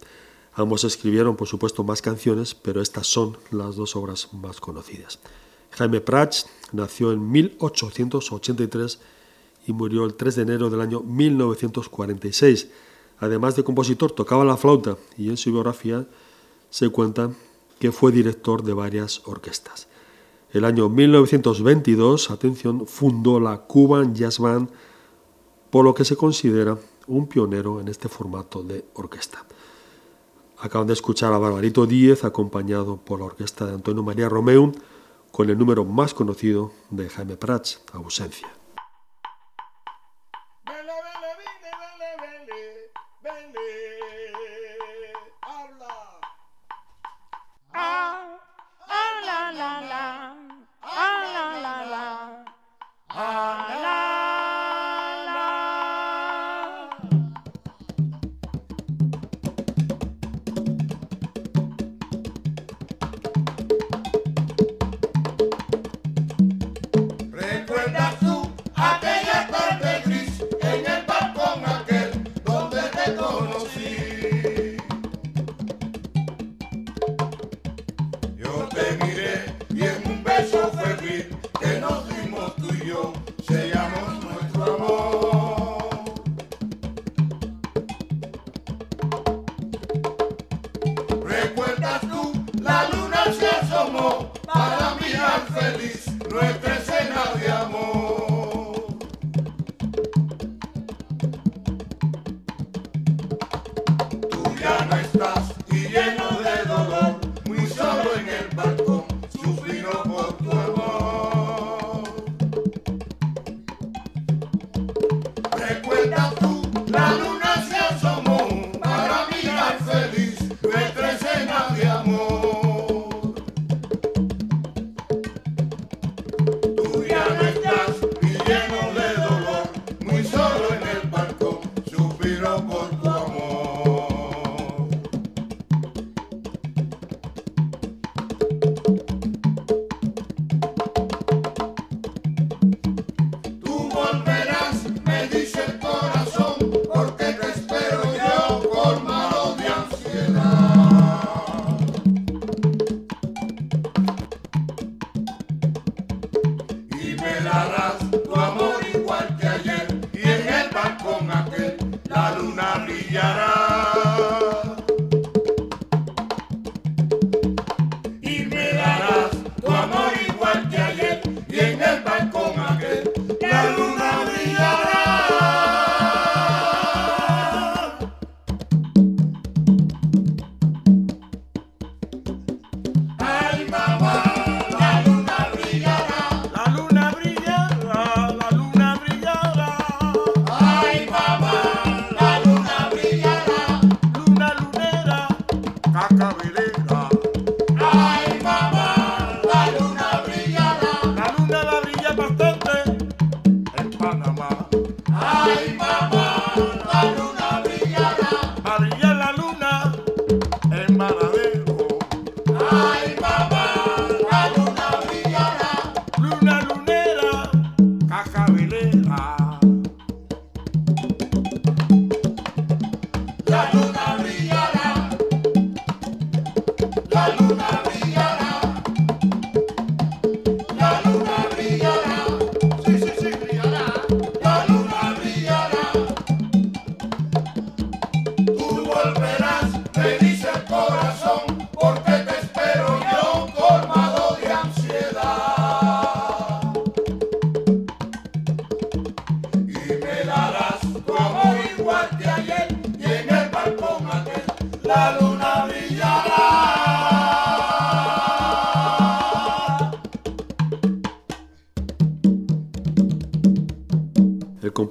Ambos 0.54 0.84
escribieron, 0.84 1.36
por 1.36 1.48
supuesto, 1.48 1.84
más 1.84 2.02
canciones, 2.02 2.54
pero 2.54 2.82
estas 2.82 3.08
son 3.08 3.38
las 3.52 3.76
dos 3.76 3.96
obras 3.96 4.34
más 4.34 4.60
conocidas. 4.60 5.20
Jaime 5.72 6.02
Prats 6.02 6.48
nació 6.74 7.14
en 7.14 7.32
1883 7.32 9.00
y 9.68 9.74
murió 9.74 10.06
el 10.06 10.16
3 10.16 10.36
de 10.36 10.42
enero 10.42 10.70
del 10.70 10.82
año 10.82 11.00
1946. 11.02 12.70
Además 13.20 13.56
de 13.56 13.64
compositor, 13.64 14.12
tocaba 14.12 14.44
la 14.44 14.58
flauta 14.58 14.98
y 15.18 15.30
en 15.30 15.38
su 15.38 15.52
biografía 15.52 16.06
se 16.70 16.90
cuenta 16.90 17.32
que 17.80 17.92
fue 17.92 18.12
director 18.12 18.64
de 18.64 18.74
varias 18.74 19.22
orquestas. 19.26 19.88
El 20.52 20.66
año 20.66 20.90
1922, 20.90 22.30
atención, 22.30 22.86
fundó 22.86 23.40
la 23.40 23.60
Cuban 23.60 24.14
Jazz 24.14 24.40
Band, 24.40 24.70
por 25.70 25.86
lo 25.86 25.94
que 25.94 26.04
se 26.04 26.18
considera 26.18 26.78
un 27.08 27.28
pionero 27.28 27.80
en 27.80 27.88
este 27.88 28.10
formato 28.10 28.62
de 28.62 28.86
orquesta. 28.96 29.46
Acaban 30.58 30.88
de 30.88 30.94
escuchar 30.94 31.34
a 31.34 31.38
Barbarito 31.38 31.86
Díez 31.86 32.26
acompañado 32.26 32.98
por 32.98 33.20
la 33.20 33.26
orquesta 33.26 33.66
de 33.66 33.74
Antonio 33.74 34.04
María 34.04 34.28
Romeu 34.28 34.74
con 35.32 35.50
el 35.50 35.58
número 35.58 35.86
más 35.86 36.14
conocido 36.14 36.72
de 36.90 37.10
Jaime 37.10 37.38
Prats, 37.38 37.82
Ausencia. 37.94 38.61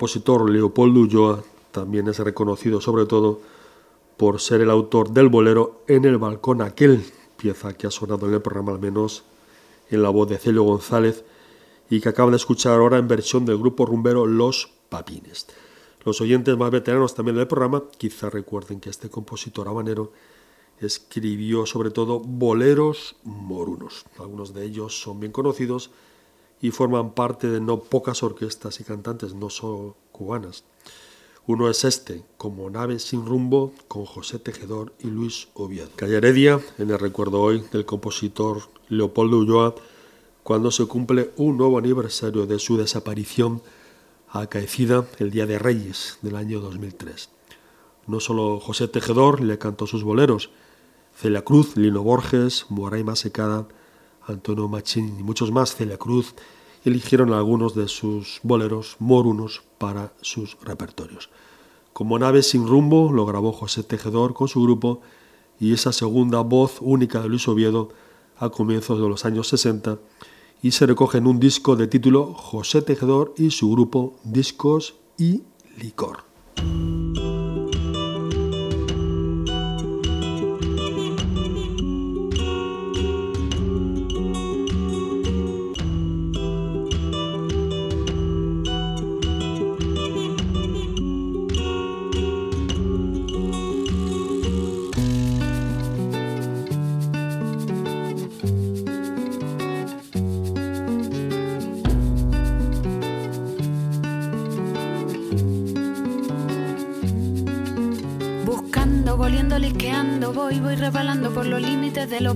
Compositor 0.01 0.49
Leopoldo 0.49 1.01
Ulloa 1.01 1.43
también 1.73 2.09
es 2.09 2.19
reconocido 2.21 2.81
sobre 2.81 3.07
todo 3.07 3.41
por 4.21 4.39
ser 4.39 4.61
el 4.61 4.69
autor 4.69 5.13
del 5.13 5.31
bolero 5.31 5.81
En 5.89 6.05
el 6.05 6.19
balcón 6.19 6.61
aquel, 6.61 7.03
pieza 7.39 7.73
que 7.73 7.87
ha 7.87 7.91
sonado 7.91 8.29
en 8.29 8.35
el 8.35 8.43
programa 8.43 8.71
al 8.71 8.79
menos 8.79 9.25
en 9.89 10.03
la 10.03 10.11
voz 10.11 10.29
de 10.29 10.37
Celio 10.37 10.63
González 10.63 11.25
y 11.89 12.03
que 12.03 12.11
acaban 12.11 12.33
de 12.33 12.37
escuchar 12.37 12.75
ahora 12.75 12.99
en 12.99 13.09
versión 13.09 13.47
del 13.47 13.57
grupo 13.57 13.87
rumbero 13.87 14.27
Los 14.27 14.75
Papines. 14.91 15.47
Los 16.05 16.21
oyentes 16.21 16.55
más 16.55 16.71
veteranos 16.71 17.15
también 17.15 17.39
del 17.39 17.47
programa 17.47 17.85
quizá 17.97 18.29
recuerden 18.29 18.79
que 18.79 18.91
este 18.91 19.09
compositor 19.09 19.69
habanero 19.69 20.13
escribió 20.81 21.65
sobre 21.65 21.91
todo 21.91 22.21
boleros 22.21 23.17
morunos. 23.25 24.05
Algunos 24.19 24.53
de 24.53 24.67
ellos 24.67 25.01
son 25.01 25.19
bien 25.19 25.33
conocidos 25.33 25.93
y 26.61 26.73
forman 26.73 27.15
parte 27.15 27.49
de 27.49 27.63
no 27.63 27.81
pocas 27.81 28.23
orquestas 28.23 28.81
y 28.81 28.85
cantantes, 28.85 29.33
no 29.33 29.49
solo 29.49 29.97
cubanas. 30.13 30.65
Uno 31.51 31.69
es 31.69 31.83
este, 31.83 32.23
como 32.37 32.71
Nave 32.71 33.01
sin 33.01 33.27
rumbo, 33.27 33.73
con 33.89 34.05
José 34.05 34.39
Tejedor 34.39 34.93
y 35.01 35.09
Luis 35.09 35.49
Oviedo. 35.55 35.89
Calle 35.97 36.19
Heredia, 36.19 36.61
en 36.79 36.91
el 36.91 36.99
recuerdo 37.01 37.41
hoy 37.41 37.65
del 37.73 37.85
compositor 37.85 38.63
Leopoldo 38.89 39.39
Ulloa, 39.39 39.75
cuando 40.45 40.71
se 40.71 40.87
cumple 40.87 41.33
un 41.37 41.57
nuevo 41.57 41.77
aniversario 41.77 42.47
de 42.47 42.61
su 42.61 42.77
desaparición 42.77 43.63
acaecida 44.29 45.09
el 45.19 45.33
Día 45.33 45.45
de 45.47 45.59
Reyes 45.59 46.19
del 46.23 46.37
año 46.37 46.61
2003. 46.61 47.31
No 48.07 48.21
solo 48.21 48.61
José 48.61 48.87
Tejedor 48.87 49.41
le 49.41 49.59
cantó 49.59 49.89
sus 49.89 50.05
boleros, 50.05 50.51
Celia 51.17 51.43
Cruz, 51.43 51.77
Lino 51.77 52.05
Borges, 52.05 52.67
Moraima 52.69 53.17
Secada, 53.17 53.67
Antonio 54.25 54.69
Machín 54.69 55.19
y 55.19 55.25
muchos 55.25 55.51
más, 55.51 55.75
Celia 55.75 55.99
Cruz, 55.99 56.33
eligieron 56.85 57.33
algunos 57.33 57.75
de 57.75 57.89
sus 57.89 58.41
boleros 58.43 58.97
morunos 58.99 59.63
para 59.79 60.13
sus 60.21 60.57
repertorios. 60.63 61.31
Como 61.93 62.19
Nave 62.19 62.43
sin 62.43 62.67
rumbo 62.67 63.13
lo 63.13 63.27
grabó 63.27 63.53
José 63.53 63.83
Tejedor 63.83 64.35
con 64.35 64.49
su 64.49 64.63
grupo 64.63 65.01
y 65.59 65.73
esa 65.73 65.93
segunda 65.93 66.41
voz 66.41 66.79
única 66.81 67.21
de 67.21 67.29
Luis 67.29 67.47
Oviedo 67.49 67.91
a 68.39 68.49
comienzos 68.51 69.01
de 69.01 69.09
los 69.09 69.25
años 69.25 69.49
60 69.49 69.99
y 70.63 70.71
se 70.71 70.87
recoge 70.87 71.19
en 71.19 71.27
un 71.27 71.41
disco 71.41 71.77
de 71.77 71.87
título 71.87 72.33
José 72.35 72.83
Tejedor 72.83 73.35
y 73.37 73.51
su 73.51 73.71
grupo 73.71 74.17
Discos 74.25 74.95
y 75.19 75.43
Licor. 75.79 76.25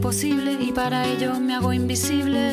Y 0.07 0.71
para 0.71 1.07
ello 1.07 1.41
me 1.41 1.55
hago 1.55 1.73
invisible. 1.73 2.53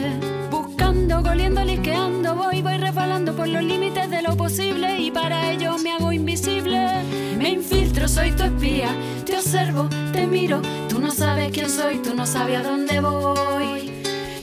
Buscando, 0.49 1.21
goliendo, 1.21 1.61
liqueando, 1.65 2.33
voy, 2.33 2.61
voy 2.61 2.77
resbalando 2.77 3.35
por 3.35 3.45
los 3.45 3.61
límites 3.61 4.09
de 4.09 4.21
lo 4.21 4.37
posible 4.37 5.01
y 5.01 5.11
para 5.11 5.51
ello 5.51 5.77
me 5.77 5.91
hago 5.91 6.13
invisible. 6.13 7.03
Me 7.37 7.49
infiltro, 7.49 8.07
soy 8.07 8.31
tu 8.31 8.43
espía, 8.43 8.95
te 9.25 9.35
observo, 9.35 9.89
te 10.13 10.25
miro, 10.27 10.61
tú 10.87 10.99
no 10.99 11.11
sabes 11.11 11.51
quién 11.51 11.69
soy, 11.69 11.97
tú 11.97 12.15
no 12.15 12.25
sabes 12.25 12.59
a 12.59 12.63
dónde 12.63 13.01
voy. 13.01 13.91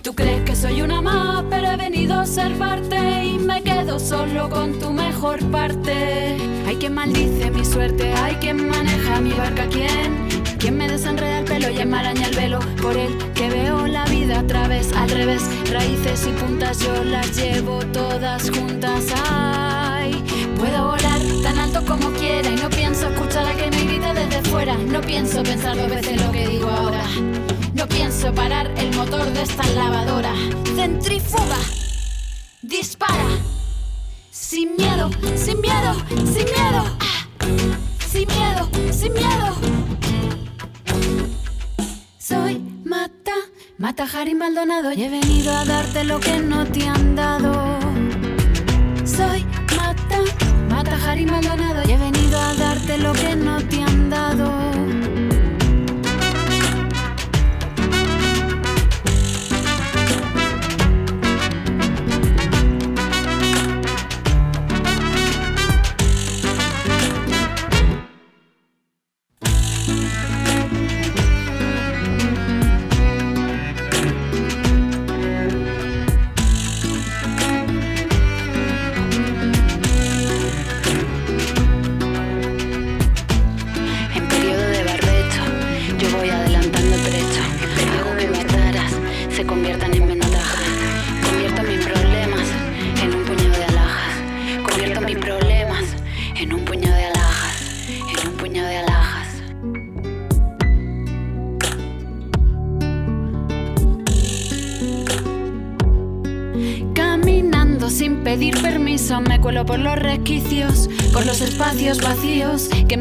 Tú 0.02 0.14
crees 0.14 0.42
que 0.42 0.54
soy 0.54 0.82
una 0.82 1.00
más, 1.00 1.44
pero 1.48 1.70
he 1.70 1.76
venido 1.78 2.12
a 2.12 2.20
observarte 2.20 3.24
y 3.24 3.38
me 3.38 3.62
quedo 3.62 3.98
solo 3.98 4.50
con 4.50 4.78
tu 4.78 4.90
mejor 4.90 5.42
parte. 5.50 6.36
Hay 6.66 6.76
quien 6.76 6.92
maldice 6.92 7.50
mi 7.50 7.64
suerte, 7.64 8.12
hay 8.12 8.34
quien 8.34 8.68
maneja 8.68 9.18
mi 9.22 9.32
barca, 9.32 9.66
¿quién? 9.70 10.27
Quien 10.58 10.76
me 10.76 10.88
desenreda 10.88 11.38
el 11.38 11.44
pelo 11.44 11.70
y 11.70 11.78
enmaraña 11.78 12.26
el 12.26 12.34
velo 12.34 12.58
Por 12.82 12.96
él. 12.96 13.16
Que 13.34 13.48
veo 13.48 13.86
la 13.86 14.04
vida 14.06 14.40
a 14.40 14.46
través, 14.46 14.92
al 14.92 15.08
revés. 15.08 15.42
Raíces 15.70 16.26
y 16.26 16.30
puntas 16.30 16.80
yo 16.80 17.04
las 17.04 17.36
llevo 17.36 17.78
todas 17.92 18.50
juntas. 18.50 19.04
Ay, 19.30 20.22
puedo 20.58 20.88
volar 20.88 21.20
tan 21.42 21.58
alto 21.58 21.84
como 21.84 22.10
quiera 22.12 22.50
Y 22.50 22.56
no 22.56 22.68
pienso 22.70 23.08
escuchar 23.08 23.46
a 23.46 23.54
que 23.54 23.70
me 23.70 23.84
grite 23.84 24.12
desde 24.14 24.42
fuera. 24.50 24.74
No 24.74 25.00
pienso 25.00 25.42
pensar 25.44 25.76
dos 25.76 25.88
veces 25.88 26.20
lo 26.20 26.32
que 26.32 26.48
digo 26.48 26.68
ahora. 26.68 27.04
No 27.74 27.86
pienso 27.86 28.34
parar 28.34 28.72
el 28.76 28.94
motor 28.96 29.24
de 29.32 29.42
esta 29.42 29.64
lavadora. 29.68 30.32
Centrifuga, 30.74 31.58
dispara. 32.62 33.28
Sin 34.30 34.76
miedo, 34.76 35.10
sin 35.36 35.60
miedo, 35.60 35.94
sin 36.24 36.44
miedo 36.44 36.97
Y 44.60 45.04
he 45.04 45.08
venido 45.08 45.56
a 45.56 45.64
darte 45.64 46.02
lo 46.02 46.18
que 46.18 46.40
no 46.40 46.66
te 46.66 46.88
han 46.88 47.14
dado. 47.14 47.78
Soy 49.04 49.46
Mata, 49.76 50.18
Mata 50.68 50.98
Jari 50.98 51.26
Maldonado 51.26 51.88
y 51.88 51.92
he 51.92 51.96
venido 51.96 52.40
a 52.40 52.54
darte 52.54 52.98
lo 52.98 53.12
que 53.12 53.36
no 53.36 53.58
te 53.62 53.76
han 53.76 53.86
dado. 53.86 53.87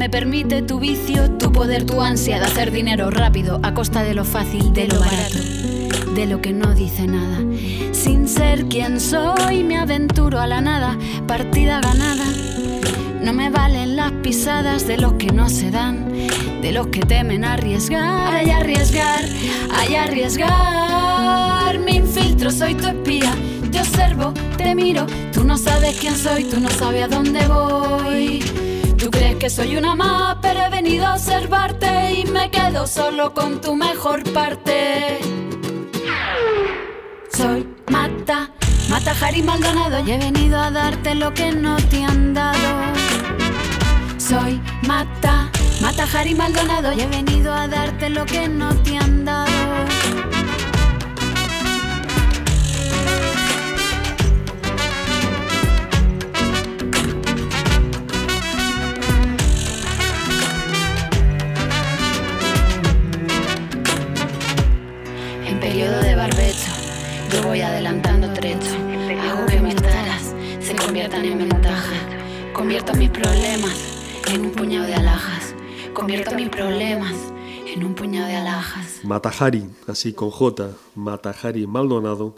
Permite 0.10 0.62
tu 0.62 0.80
vicio, 0.80 1.32
tu 1.32 1.52
poder, 1.52 1.86
tu 1.86 2.02
ansia 2.02 2.40
de 2.40 2.46
hacer 2.46 2.72
dinero 2.72 3.10
rápido 3.10 3.60
a 3.64 3.74
costa 3.74 4.04
de 4.04 4.14
lo 4.14 4.24
fácil, 4.24 4.74
de 4.74 4.88
lo 4.88 5.00
barato, 5.00 5.40
de 6.14 6.26
lo 6.26 6.42
que 6.42 6.54
no 6.54 6.74
dice 6.74 7.08
nada. 7.08 7.40
Sin 7.92 8.28
ser 8.28 8.66
quien 8.66 9.00
soy, 9.00 9.64
me 9.64 9.78
aventuro 9.78 10.40
a 10.40 10.48
la 10.48 10.62
nada, 10.62 10.98
partida 11.28 11.82
ganada. 11.82 12.26
No 13.22 13.34
me 13.34 13.50
valen 13.50 13.96
las 13.96 14.12
pisadas 14.24 14.88
de 14.88 14.98
los 14.98 15.14
que 15.14 15.32
no 15.32 15.50
se 15.50 15.72
dan, 15.72 16.06
de 16.62 16.72
los 16.72 16.88
que 16.88 17.02
temen 17.02 17.44
arriesgar. 17.44 18.36
Ay, 18.36 18.50
arriesgar, 18.52 19.24
ay, 19.74 19.96
arriesgar. 19.96 21.80
Me 21.80 21.96
infiltro, 21.96 22.52
soy 22.52 22.76
tu 22.76 22.88
espía 22.88 23.34
te 23.72 23.80
observo, 23.80 24.34
te 24.58 24.74
miro, 24.76 25.06
tú 25.34 25.44
no 25.44 25.58
sabes 25.58 25.98
quién 26.00 26.16
soy, 26.16 26.46
tú 26.46 26.60
no 26.60 26.70
sabes 26.70 27.04
a 27.04 27.08
dónde 27.08 27.46
voy. 27.48 28.67
Crees 29.18 29.38
que 29.38 29.50
soy 29.50 29.76
una 29.78 29.96
más, 29.96 30.38
pero 30.44 30.60
he 30.62 30.70
venido 30.70 31.08
a 31.08 31.16
observarte 31.16 32.14
y 32.14 32.26
me 32.26 32.52
quedo 32.52 32.86
solo 32.86 33.34
con 33.34 33.60
tu 33.60 33.74
mejor 33.74 34.22
parte. 34.32 35.18
Soy 37.34 37.68
Mata, 37.90 38.52
Mata 38.92 39.16
Jari 39.16 39.42
Maldonado 39.42 40.06
y 40.06 40.12
he 40.12 40.20
venido 40.20 40.60
a 40.60 40.70
darte 40.70 41.16
lo 41.16 41.34
que 41.34 41.52
no 41.52 41.78
te 41.78 42.04
han 42.04 42.36
dado. 42.36 42.94
Soy 44.20 44.62
Mata, 44.88 45.50
Mata 45.82 46.06
Jari 46.06 46.36
Maldonado 46.36 46.94
y 46.94 47.02
he 47.02 47.08
venido 47.08 47.52
a 47.52 47.68
darte 47.68 48.12
lo 48.12 48.24
que 48.24 48.48
no 48.48 48.70
te 48.84 48.98
han 48.98 49.02
dado. 49.02 49.17
Voy 67.48 67.62
adelantando 67.62 68.32
trecho. 68.34 68.76
Hago 69.22 69.46
que 69.46 69.60
mis 69.62 69.76
taras 69.76 70.34
se 70.60 70.76
conviertan 70.76 71.24
en 71.24 71.38
ventajas. 71.40 72.02
Convierto 72.54 72.94
mis 72.96 73.10
problemas 73.10 74.22
en 74.28 74.42
un 74.42 74.52
puñado 74.52 74.86
de 74.86 74.96
alhajas. 74.96 75.56
Convierto 75.94 76.36
mis 76.36 76.50
problemas 76.50 77.14
en 77.74 77.86
un 77.86 77.96
puñado 77.96 78.28
de 78.28 78.36
alhajas. 78.36 79.00
Matajari, 79.04 79.66
así 79.88 80.14
con 80.14 80.30
J, 80.30 80.72
Matajari 80.96 81.66
Maldonado, 81.68 82.36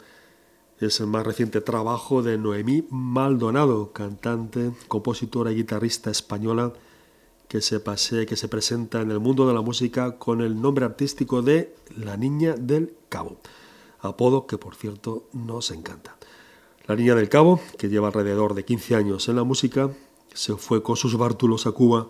es 0.79 0.99
el 0.99 1.07
más 1.07 1.25
reciente 1.25 1.59
trabajo 1.61 2.21
de 2.21 2.37
Noemí 2.37 2.85
Maldonado, 2.89 3.91
cantante, 3.91 4.71
compositora 4.87 5.51
y 5.51 5.55
guitarrista 5.55 6.11
española 6.11 6.71
que 7.47 7.61
se 7.61 7.79
pasea, 7.79 8.27
que 8.27 8.35
se 8.35 8.47
presenta 8.47 9.01
en 9.01 9.09
el 9.09 9.19
mundo 9.19 9.47
de 9.47 9.55
la 9.55 9.61
música 9.61 10.17
con 10.17 10.41
el 10.41 10.61
nombre 10.61 10.85
artístico 10.85 11.41
de 11.41 11.75
La 11.97 12.15
Niña 12.15 12.53
del 12.53 12.93
Cabo, 13.09 13.37
apodo 14.01 14.47
que 14.47 14.57
por 14.57 14.75
cierto 14.75 15.27
nos 15.33 15.71
encanta. 15.71 16.17
La 16.87 16.95
Niña 16.95 17.15
del 17.15 17.29
Cabo, 17.29 17.59
que 17.77 17.89
lleva 17.89 18.07
alrededor 18.07 18.55
de 18.55 18.65
15 18.65 18.95
años 18.95 19.29
en 19.29 19.35
la 19.35 19.43
música, 19.43 19.91
se 20.33 20.55
fue 20.55 20.81
con 20.81 20.95
sus 20.95 21.17
bártulos 21.17 21.67
a 21.67 21.71
Cuba 21.71 22.07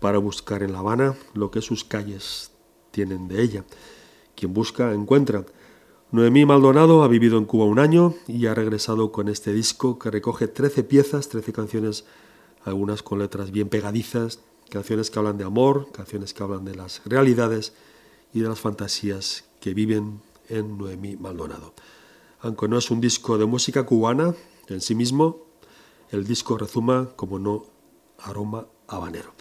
para 0.00 0.18
buscar 0.18 0.62
en 0.62 0.72
La 0.72 0.78
Habana 0.78 1.14
lo 1.34 1.50
que 1.50 1.60
sus 1.60 1.84
calles 1.84 2.50
tienen 2.90 3.28
de 3.28 3.42
ella. 3.42 3.64
Quien 4.34 4.54
busca, 4.54 4.94
encuentra. 4.94 5.44
Noemí 6.12 6.44
Maldonado 6.44 7.02
ha 7.02 7.08
vivido 7.08 7.38
en 7.38 7.44
Cuba 7.44 7.66
un 7.66 7.78
año 7.78 8.14
y 8.26 8.46
ha 8.46 8.54
regresado 8.54 9.12
con 9.12 9.28
este 9.28 9.52
disco 9.52 9.98
que 9.98 10.10
recoge 10.10 10.48
13 10.48 10.82
piezas, 10.84 11.28
13 11.28 11.52
canciones, 11.52 12.04
algunas 12.64 13.02
con 13.02 13.18
letras 13.18 13.50
bien 13.52 13.68
pegadizas, 13.68 14.40
canciones 14.70 15.10
que 15.10 15.18
hablan 15.18 15.38
de 15.38 15.44
amor, 15.44 15.88
canciones 15.92 16.32
que 16.32 16.42
hablan 16.42 16.64
de 16.64 16.74
las 16.74 17.02
realidades 17.04 17.74
y 18.32 18.40
de 18.40 18.48
las 18.48 18.60
fantasías 18.60 19.44
que 19.60 19.74
viven 19.74 20.20
en 20.50 20.76
Noemí 20.76 21.16
Maldonado. 21.16 21.72
Aunque 22.40 22.68
no 22.68 22.76
es 22.76 22.90
un 22.90 23.00
disco 23.00 23.38
de 23.38 23.46
música 23.46 23.86
cubana 23.86 24.34
en 24.68 24.80
sí 24.80 24.94
mismo, 24.94 25.46
el 26.10 26.26
disco 26.26 26.58
rezuma, 26.58 27.10
como 27.16 27.38
no, 27.38 27.64
aroma 28.18 28.66
habanero. 28.88 29.32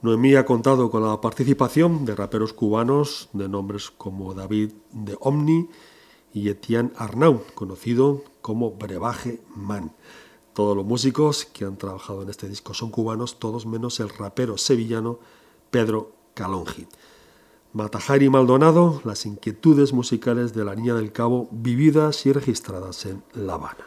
Noemí 0.00 0.34
ha 0.36 0.46
contado 0.46 0.90
con 0.90 1.02
la 1.02 1.20
participación 1.20 2.04
de 2.04 2.14
raperos 2.14 2.52
cubanos 2.52 3.28
de 3.32 3.48
nombres 3.48 3.90
como 3.90 4.32
David 4.32 4.72
de 4.92 5.16
Omni 5.20 5.68
y 6.32 6.48
Etienne 6.48 6.92
Arnau, 6.96 7.42
conocido 7.54 8.22
como 8.40 8.72
Brebaje 8.72 9.40
Man. 9.56 9.92
Todos 10.54 10.76
los 10.76 10.86
músicos 10.86 11.44
que 11.46 11.64
han 11.64 11.76
trabajado 11.76 12.22
en 12.22 12.30
este 12.30 12.48
disco 12.48 12.74
son 12.74 12.90
cubanos, 12.90 13.38
todos 13.38 13.66
menos 13.66 14.00
el 14.00 14.08
rapero 14.08 14.56
sevillano 14.56 15.18
Pedro 15.70 16.12
Calongi. 16.34 16.86
Matajari 17.72 18.30
Maldonado, 18.30 19.02
las 19.04 19.26
inquietudes 19.26 19.92
musicales 19.92 20.54
de 20.54 20.64
la 20.64 20.74
Niña 20.74 20.94
del 20.94 21.12
Cabo 21.12 21.48
vividas 21.50 22.24
y 22.24 22.32
registradas 22.32 23.04
en 23.06 23.22
La 23.34 23.54
Habana. 23.54 23.84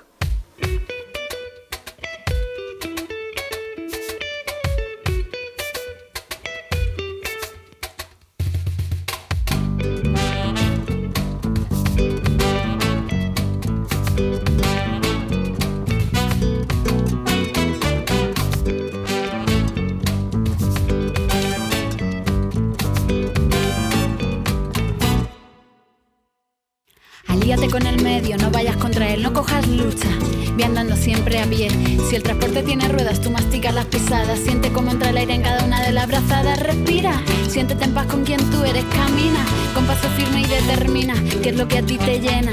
Firme 40.10 40.42
y 40.42 40.46
determina. 40.46 41.14
¿Qué 41.42 41.50
es 41.50 41.56
lo 41.56 41.68
que 41.68 41.80
a 41.80 41.82
ti 41.82 41.98
te 41.98 42.20
llena? 42.20 42.51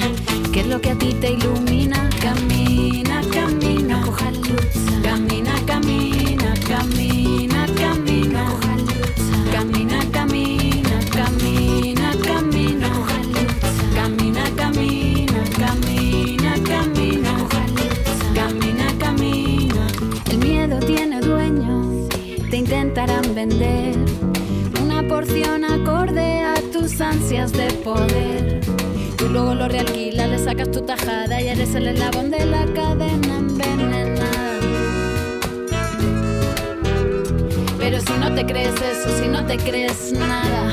Si 38.08 38.14
no 38.18 38.34
te 38.34 38.46
crees 38.46 38.74
eso, 38.80 39.10
si 39.18 39.28
no 39.28 39.44
te 39.44 39.58
crees 39.58 40.12
nada, 40.12 40.72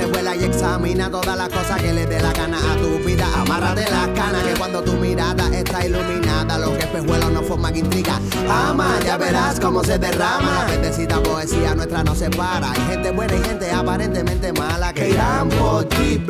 Anda, 0.00 0.06
corre, 0.06 0.06
vuela 0.06 0.36
y 0.36 0.44
examina 0.44 1.10
todas 1.10 1.36
las 1.36 1.48
cosas 1.48 1.80
que 1.80 1.92
le 1.92 2.06
dé 2.06 2.20
la 2.20 2.32
gana 2.32 2.58
a 2.58 2.76
tu 2.76 2.98
vida. 3.04 3.26
Amárrate 3.40 3.82
las 3.90 4.08
canas, 4.08 4.42
que 4.44 4.54
cuando 4.58 4.82
tu 4.82 4.92
mirada 4.94 5.48
está 5.52 5.86
iluminada, 5.86 6.58
los 6.58 6.72
espejuelos 6.78 7.32
no 7.32 7.42
forman 7.42 7.76
intriga. 7.76 8.20
Ama, 8.48 8.98
ya 9.04 9.16
verás 9.16 9.60
cómo 9.60 9.82
se 9.84 9.98
derrama. 9.98 10.64
La 10.66 10.72
bendecida 10.72 11.22
poesía 11.22 11.74
nuestra 11.74 12.04
no 12.04 12.14
se 12.14 12.30
para. 12.30 12.72
Hay 12.72 12.80
gente 12.88 13.10
buena 13.10 13.34
y 13.34 13.42
gente 13.42 13.70
aparentemente 13.70 14.52
mala 14.52 14.92
que 14.92 15.10
irán 15.10 15.48
por 15.48 15.84
ti. 15.84 16.22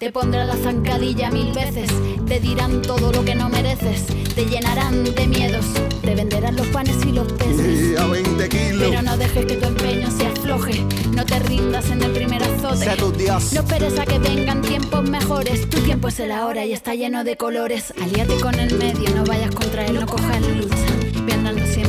Te 0.00 0.10
pondrán 0.10 0.46
la 0.46 0.56
zancadilla 0.56 1.30
mil 1.30 1.52
veces, 1.52 1.90
te 2.26 2.40
dirán 2.40 2.80
todo 2.80 3.12
lo 3.12 3.22
que 3.22 3.34
no 3.34 3.50
mereces, 3.50 4.06
te 4.34 4.46
llenarán 4.46 5.04
de 5.04 5.26
miedos, 5.26 5.66
te 6.00 6.14
venderán 6.14 6.56
los 6.56 6.66
panes 6.68 6.96
y 7.04 7.12
los 7.12 7.30
peces. 7.34 7.90
Y 7.90 7.96
a 7.96 8.06
20 8.06 8.48
kilos. 8.48 8.88
Pero 8.88 9.02
no 9.02 9.18
dejes 9.18 9.44
que 9.44 9.56
tu 9.56 9.66
empeño 9.66 10.10
se 10.10 10.26
afloje, 10.26 10.86
no 11.14 11.26
te 11.26 11.38
rindas 11.40 11.90
en 11.90 12.00
el 12.00 12.12
primer 12.12 12.42
azote. 12.42 12.78
Sé 12.78 12.96
tu 12.96 13.12
Dios. 13.12 13.52
No 13.52 13.60
esperes 13.60 13.98
a 13.98 14.06
que 14.06 14.18
vengan 14.18 14.62
tiempos 14.62 15.02
mejores, 15.06 15.68
tu 15.68 15.78
tiempo 15.80 16.08
es 16.08 16.18
el 16.18 16.32
ahora 16.32 16.64
y 16.64 16.72
está 16.72 16.94
lleno 16.94 17.22
de 17.22 17.36
colores. 17.36 17.92
Alíate 18.00 18.40
con 18.40 18.54
el 18.54 18.78
medio, 18.78 19.14
no 19.14 19.24
vayas 19.24 19.54
contra 19.54 19.84
él, 19.84 20.00
no 20.00 20.06
cojas 20.06 20.40
lucha. 20.40 20.99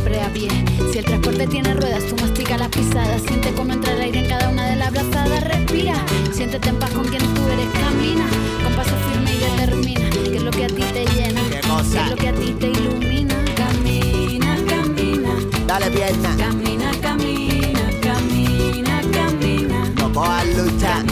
Ve 0.03 0.19
andando 0.19 0.21
siempre 0.21 0.21
a 0.21 0.29
pie. 0.33 0.49
Si 0.91 0.97
el 0.99 1.05
transporte 1.05 1.47
tiene 1.47 1.73
ruedas, 1.73 2.05
tú 2.05 2.15
mastica 2.17 2.57
las 2.57 2.69
pisadas. 2.69 3.21
Siente 3.21 3.53
cómo 3.53 3.73
entra 3.73 3.93
el 3.93 4.01
aire 4.01 4.19
en 4.19 4.27
cada 4.27 4.49
una 4.49 4.69
de 4.69 4.75
las 4.75 4.91
brazadas. 4.91 5.43
Respira, 5.43 5.95
siéntete 6.31 6.69
en 6.69 6.75
paz 6.77 6.91
con 6.91 7.03
quien 7.07 7.21
tú 7.33 7.41
eres. 7.47 7.67
Camina, 7.79 8.25
con 8.63 8.73
paso 8.75 8.95
firme 9.07 9.35
y 9.35 9.39
determina. 9.39 10.09
¿Qué 10.09 10.37
es 10.37 10.43
lo 10.43 10.51
que 10.51 10.65
a 10.65 10.67
ti 10.67 10.83
te 10.93 11.05
llena? 11.05 11.41
¿Qué 11.49 11.99
es 11.99 12.09
lo 12.09 12.15
que 12.15 12.27
a 12.27 12.33
ti 12.33 12.55
te 12.59 12.67
ilumina? 12.67 13.35
Camina, 13.55 14.57
camina. 14.67 15.29
Dale 15.67 15.89
pierna, 15.91 16.35
Camina, 16.37 16.91
camina, 17.01 17.81
camina, 18.01 19.01
camina. 19.11 19.93
no 19.95 20.11
cojas 20.13 20.47
lucha. 20.57 21.10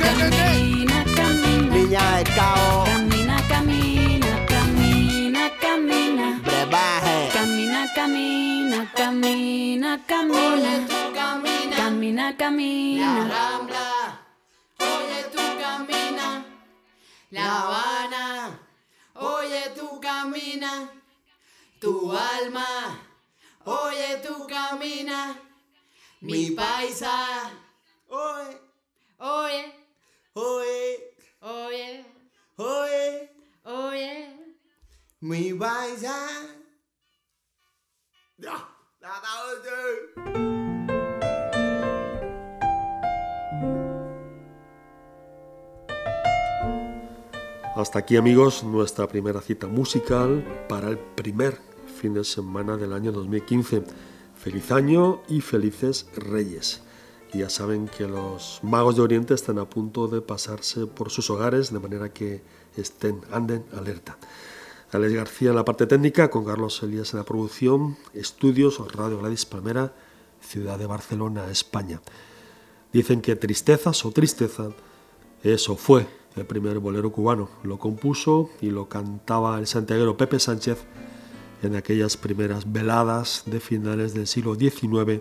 Camina, 0.00 0.30
camina, 0.30 1.04
camina, 1.04 1.04
camina. 1.16 1.74
Niña 1.74 2.16
de 2.18 2.24
cao. 2.36 2.84
Camina, 2.84 3.36
camina, 3.48 4.32
camina, 4.52 5.50
camina. 5.60 6.26
Brebaje. 6.44 7.30
Camina, 7.32 7.80
camina, 7.94 8.78
camina, 8.94 9.90
camina. 10.06 11.04
Camina, 11.76 12.36
camina. 12.36 13.28
Rambla, 13.28 14.20
oye 14.80 15.20
tú 15.32 15.42
camina, 15.60 16.44
La 17.30 17.44
Habana, 17.60 18.58
oye 19.14 19.70
tú 19.76 20.00
camina, 20.00 20.88
tu 21.80 22.12
alma, 22.12 22.98
oye 23.64 24.20
tú 24.24 24.46
camina, 24.46 25.36
mi 26.20 26.50
paisa, 26.52 27.50
Oye, 28.08 28.58
oye, 29.18 29.72
oye, 30.34 31.14
oye, 31.40 32.04
oye. 32.56 33.30
oye. 33.64 34.28
Mi 35.20 35.54
paisa. 35.54 36.14
Ya, 38.36 38.68
la 39.00 39.22
oye. 39.22 40.44
Hasta 47.76 47.98
aquí 47.98 48.16
amigos 48.16 48.62
nuestra 48.62 49.08
primera 49.08 49.40
cita 49.40 49.66
musical 49.66 50.44
para 50.68 50.88
el 50.88 50.98
primer 50.98 51.58
fin 52.00 52.14
de 52.14 52.22
semana 52.22 52.76
del 52.76 52.92
año 52.92 53.10
2015. 53.10 53.82
Feliz 54.36 54.70
año 54.70 55.22
y 55.28 55.40
felices 55.40 56.08
reyes. 56.16 56.82
Ya 57.34 57.50
saben 57.50 57.88
que 57.88 58.06
los 58.06 58.60
magos 58.62 58.94
de 58.94 59.02
Oriente 59.02 59.34
están 59.34 59.58
a 59.58 59.68
punto 59.68 60.06
de 60.06 60.20
pasarse 60.20 60.86
por 60.86 61.10
sus 61.10 61.30
hogares 61.30 61.72
de 61.72 61.80
manera 61.80 62.12
que 62.12 62.42
estén, 62.76 63.20
anden 63.32 63.64
alerta. 63.76 64.16
Alex 64.92 65.12
García 65.12 65.50
en 65.50 65.56
la 65.56 65.64
parte 65.64 65.88
técnica, 65.88 66.30
con 66.30 66.44
Carlos 66.44 66.80
Elías 66.84 67.12
en 67.12 67.18
la 67.18 67.24
producción, 67.24 67.96
estudios, 68.12 68.80
Radio 68.92 69.18
Gladys 69.18 69.46
Palmera, 69.46 69.92
ciudad 70.40 70.78
de 70.78 70.86
Barcelona, 70.86 71.50
España. 71.50 72.00
Dicen 72.92 73.20
que 73.20 73.34
tristezas 73.34 74.04
o 74.04 74.12
tristeza, 74.12 74.68
eso 75.42 75.76
fue 75.76 76.06
el 76.36 76.46
primer 76.46 76.78
bolero 76.78 77.10
cubano. 77.10 77.50
Lo 77.64 77.80
compuso 77.80 78.50
y 78.60 78.70
lo 78.70 78.88
cantaba 78.88 79.58
el 79.58 79.66
santiaguero 79.66 80.16
Pepe 80.16 80.38
Sánchez 80.38 80.78
en 81.64 81.74
aquellas 81.74 82.16
primeras 82.16 82.70
veladas 82.72 83.42
de 83.46 83.58
finales 83.58 84.14
del 84.14 84.28
siglo 84.28 84.54
XIX 84.54 85.20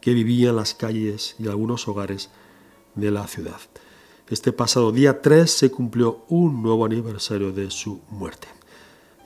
que 0.00 0.14
vivía 0.14 0.50
en 0.50 0.56
las 0.56 0.74
calles 0.74 1.36
y 1.38 1.48
algunos 1.48 1.88
hogares 1.88 2.30
de 2.94 3.10
la 3.10 3.26
ciudad. 3.26 3.60
Este 4.28 4.52
pasado 4.52 4.92
día 4.92 5.22
3 5.22 5.50
se 5.50 5.70
cumplió 5.70 6.24
un 6.28 6.62
nuevo 6.62 6.84
aniversario 6.84 7.52
de 7.52 7.70
su 7.70 8.00
muerte. 8.10 8.48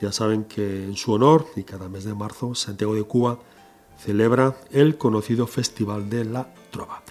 Ya 0.01 0.13
saben 0.13 0.45
que 0.45 0.85
en 0.85 0.97
su 0.97 1.13
honor 1.13 1.47
y 1.57 1.63
cada 1.63 1.89
mes 1.89 2.05
de 2.05 2.15
marzo 2.15 2.55
Santiago 2.55 2.95
de 2.95 3.05
Cuba 3.05 3.39
celebra 3.99 4.57
el 4.71 4.99
conocido 4.99 5.47
Festival 5.47 6.11
de 6.11 6.25
la 6.25 6.53
Trova. 6.71 7.03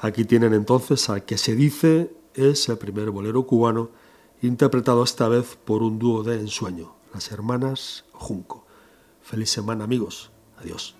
Aquí 0.00 0.24
tienen 0.24 0.54
entonces 0.54 1.08
al 1.08 1.24
que 1.24 1.38
se 1.38 1.54
dice 1.54 2.12
es 2.34 2.68
el 2.68 2.78
primer 2.78 3.10
bolero 3.10 3.46
cubano 3.46 3.90
interpretado 4.40 5.04
esta 5.04 5.28
vez 5.28 5.56
por 5.64 5.82
un 5.82 5.98
dúo 5.98 6.22
de 6.24 6.40
ensueño, 6.40 6.94
las 7.14 7.30
hermanas 7.30 8.04
Junco. 8.12 8.66
Feliz 9.22 9.50
semana 9.50 9.84
amigos. 9.84 10.30
Adiós. 10.58 10.96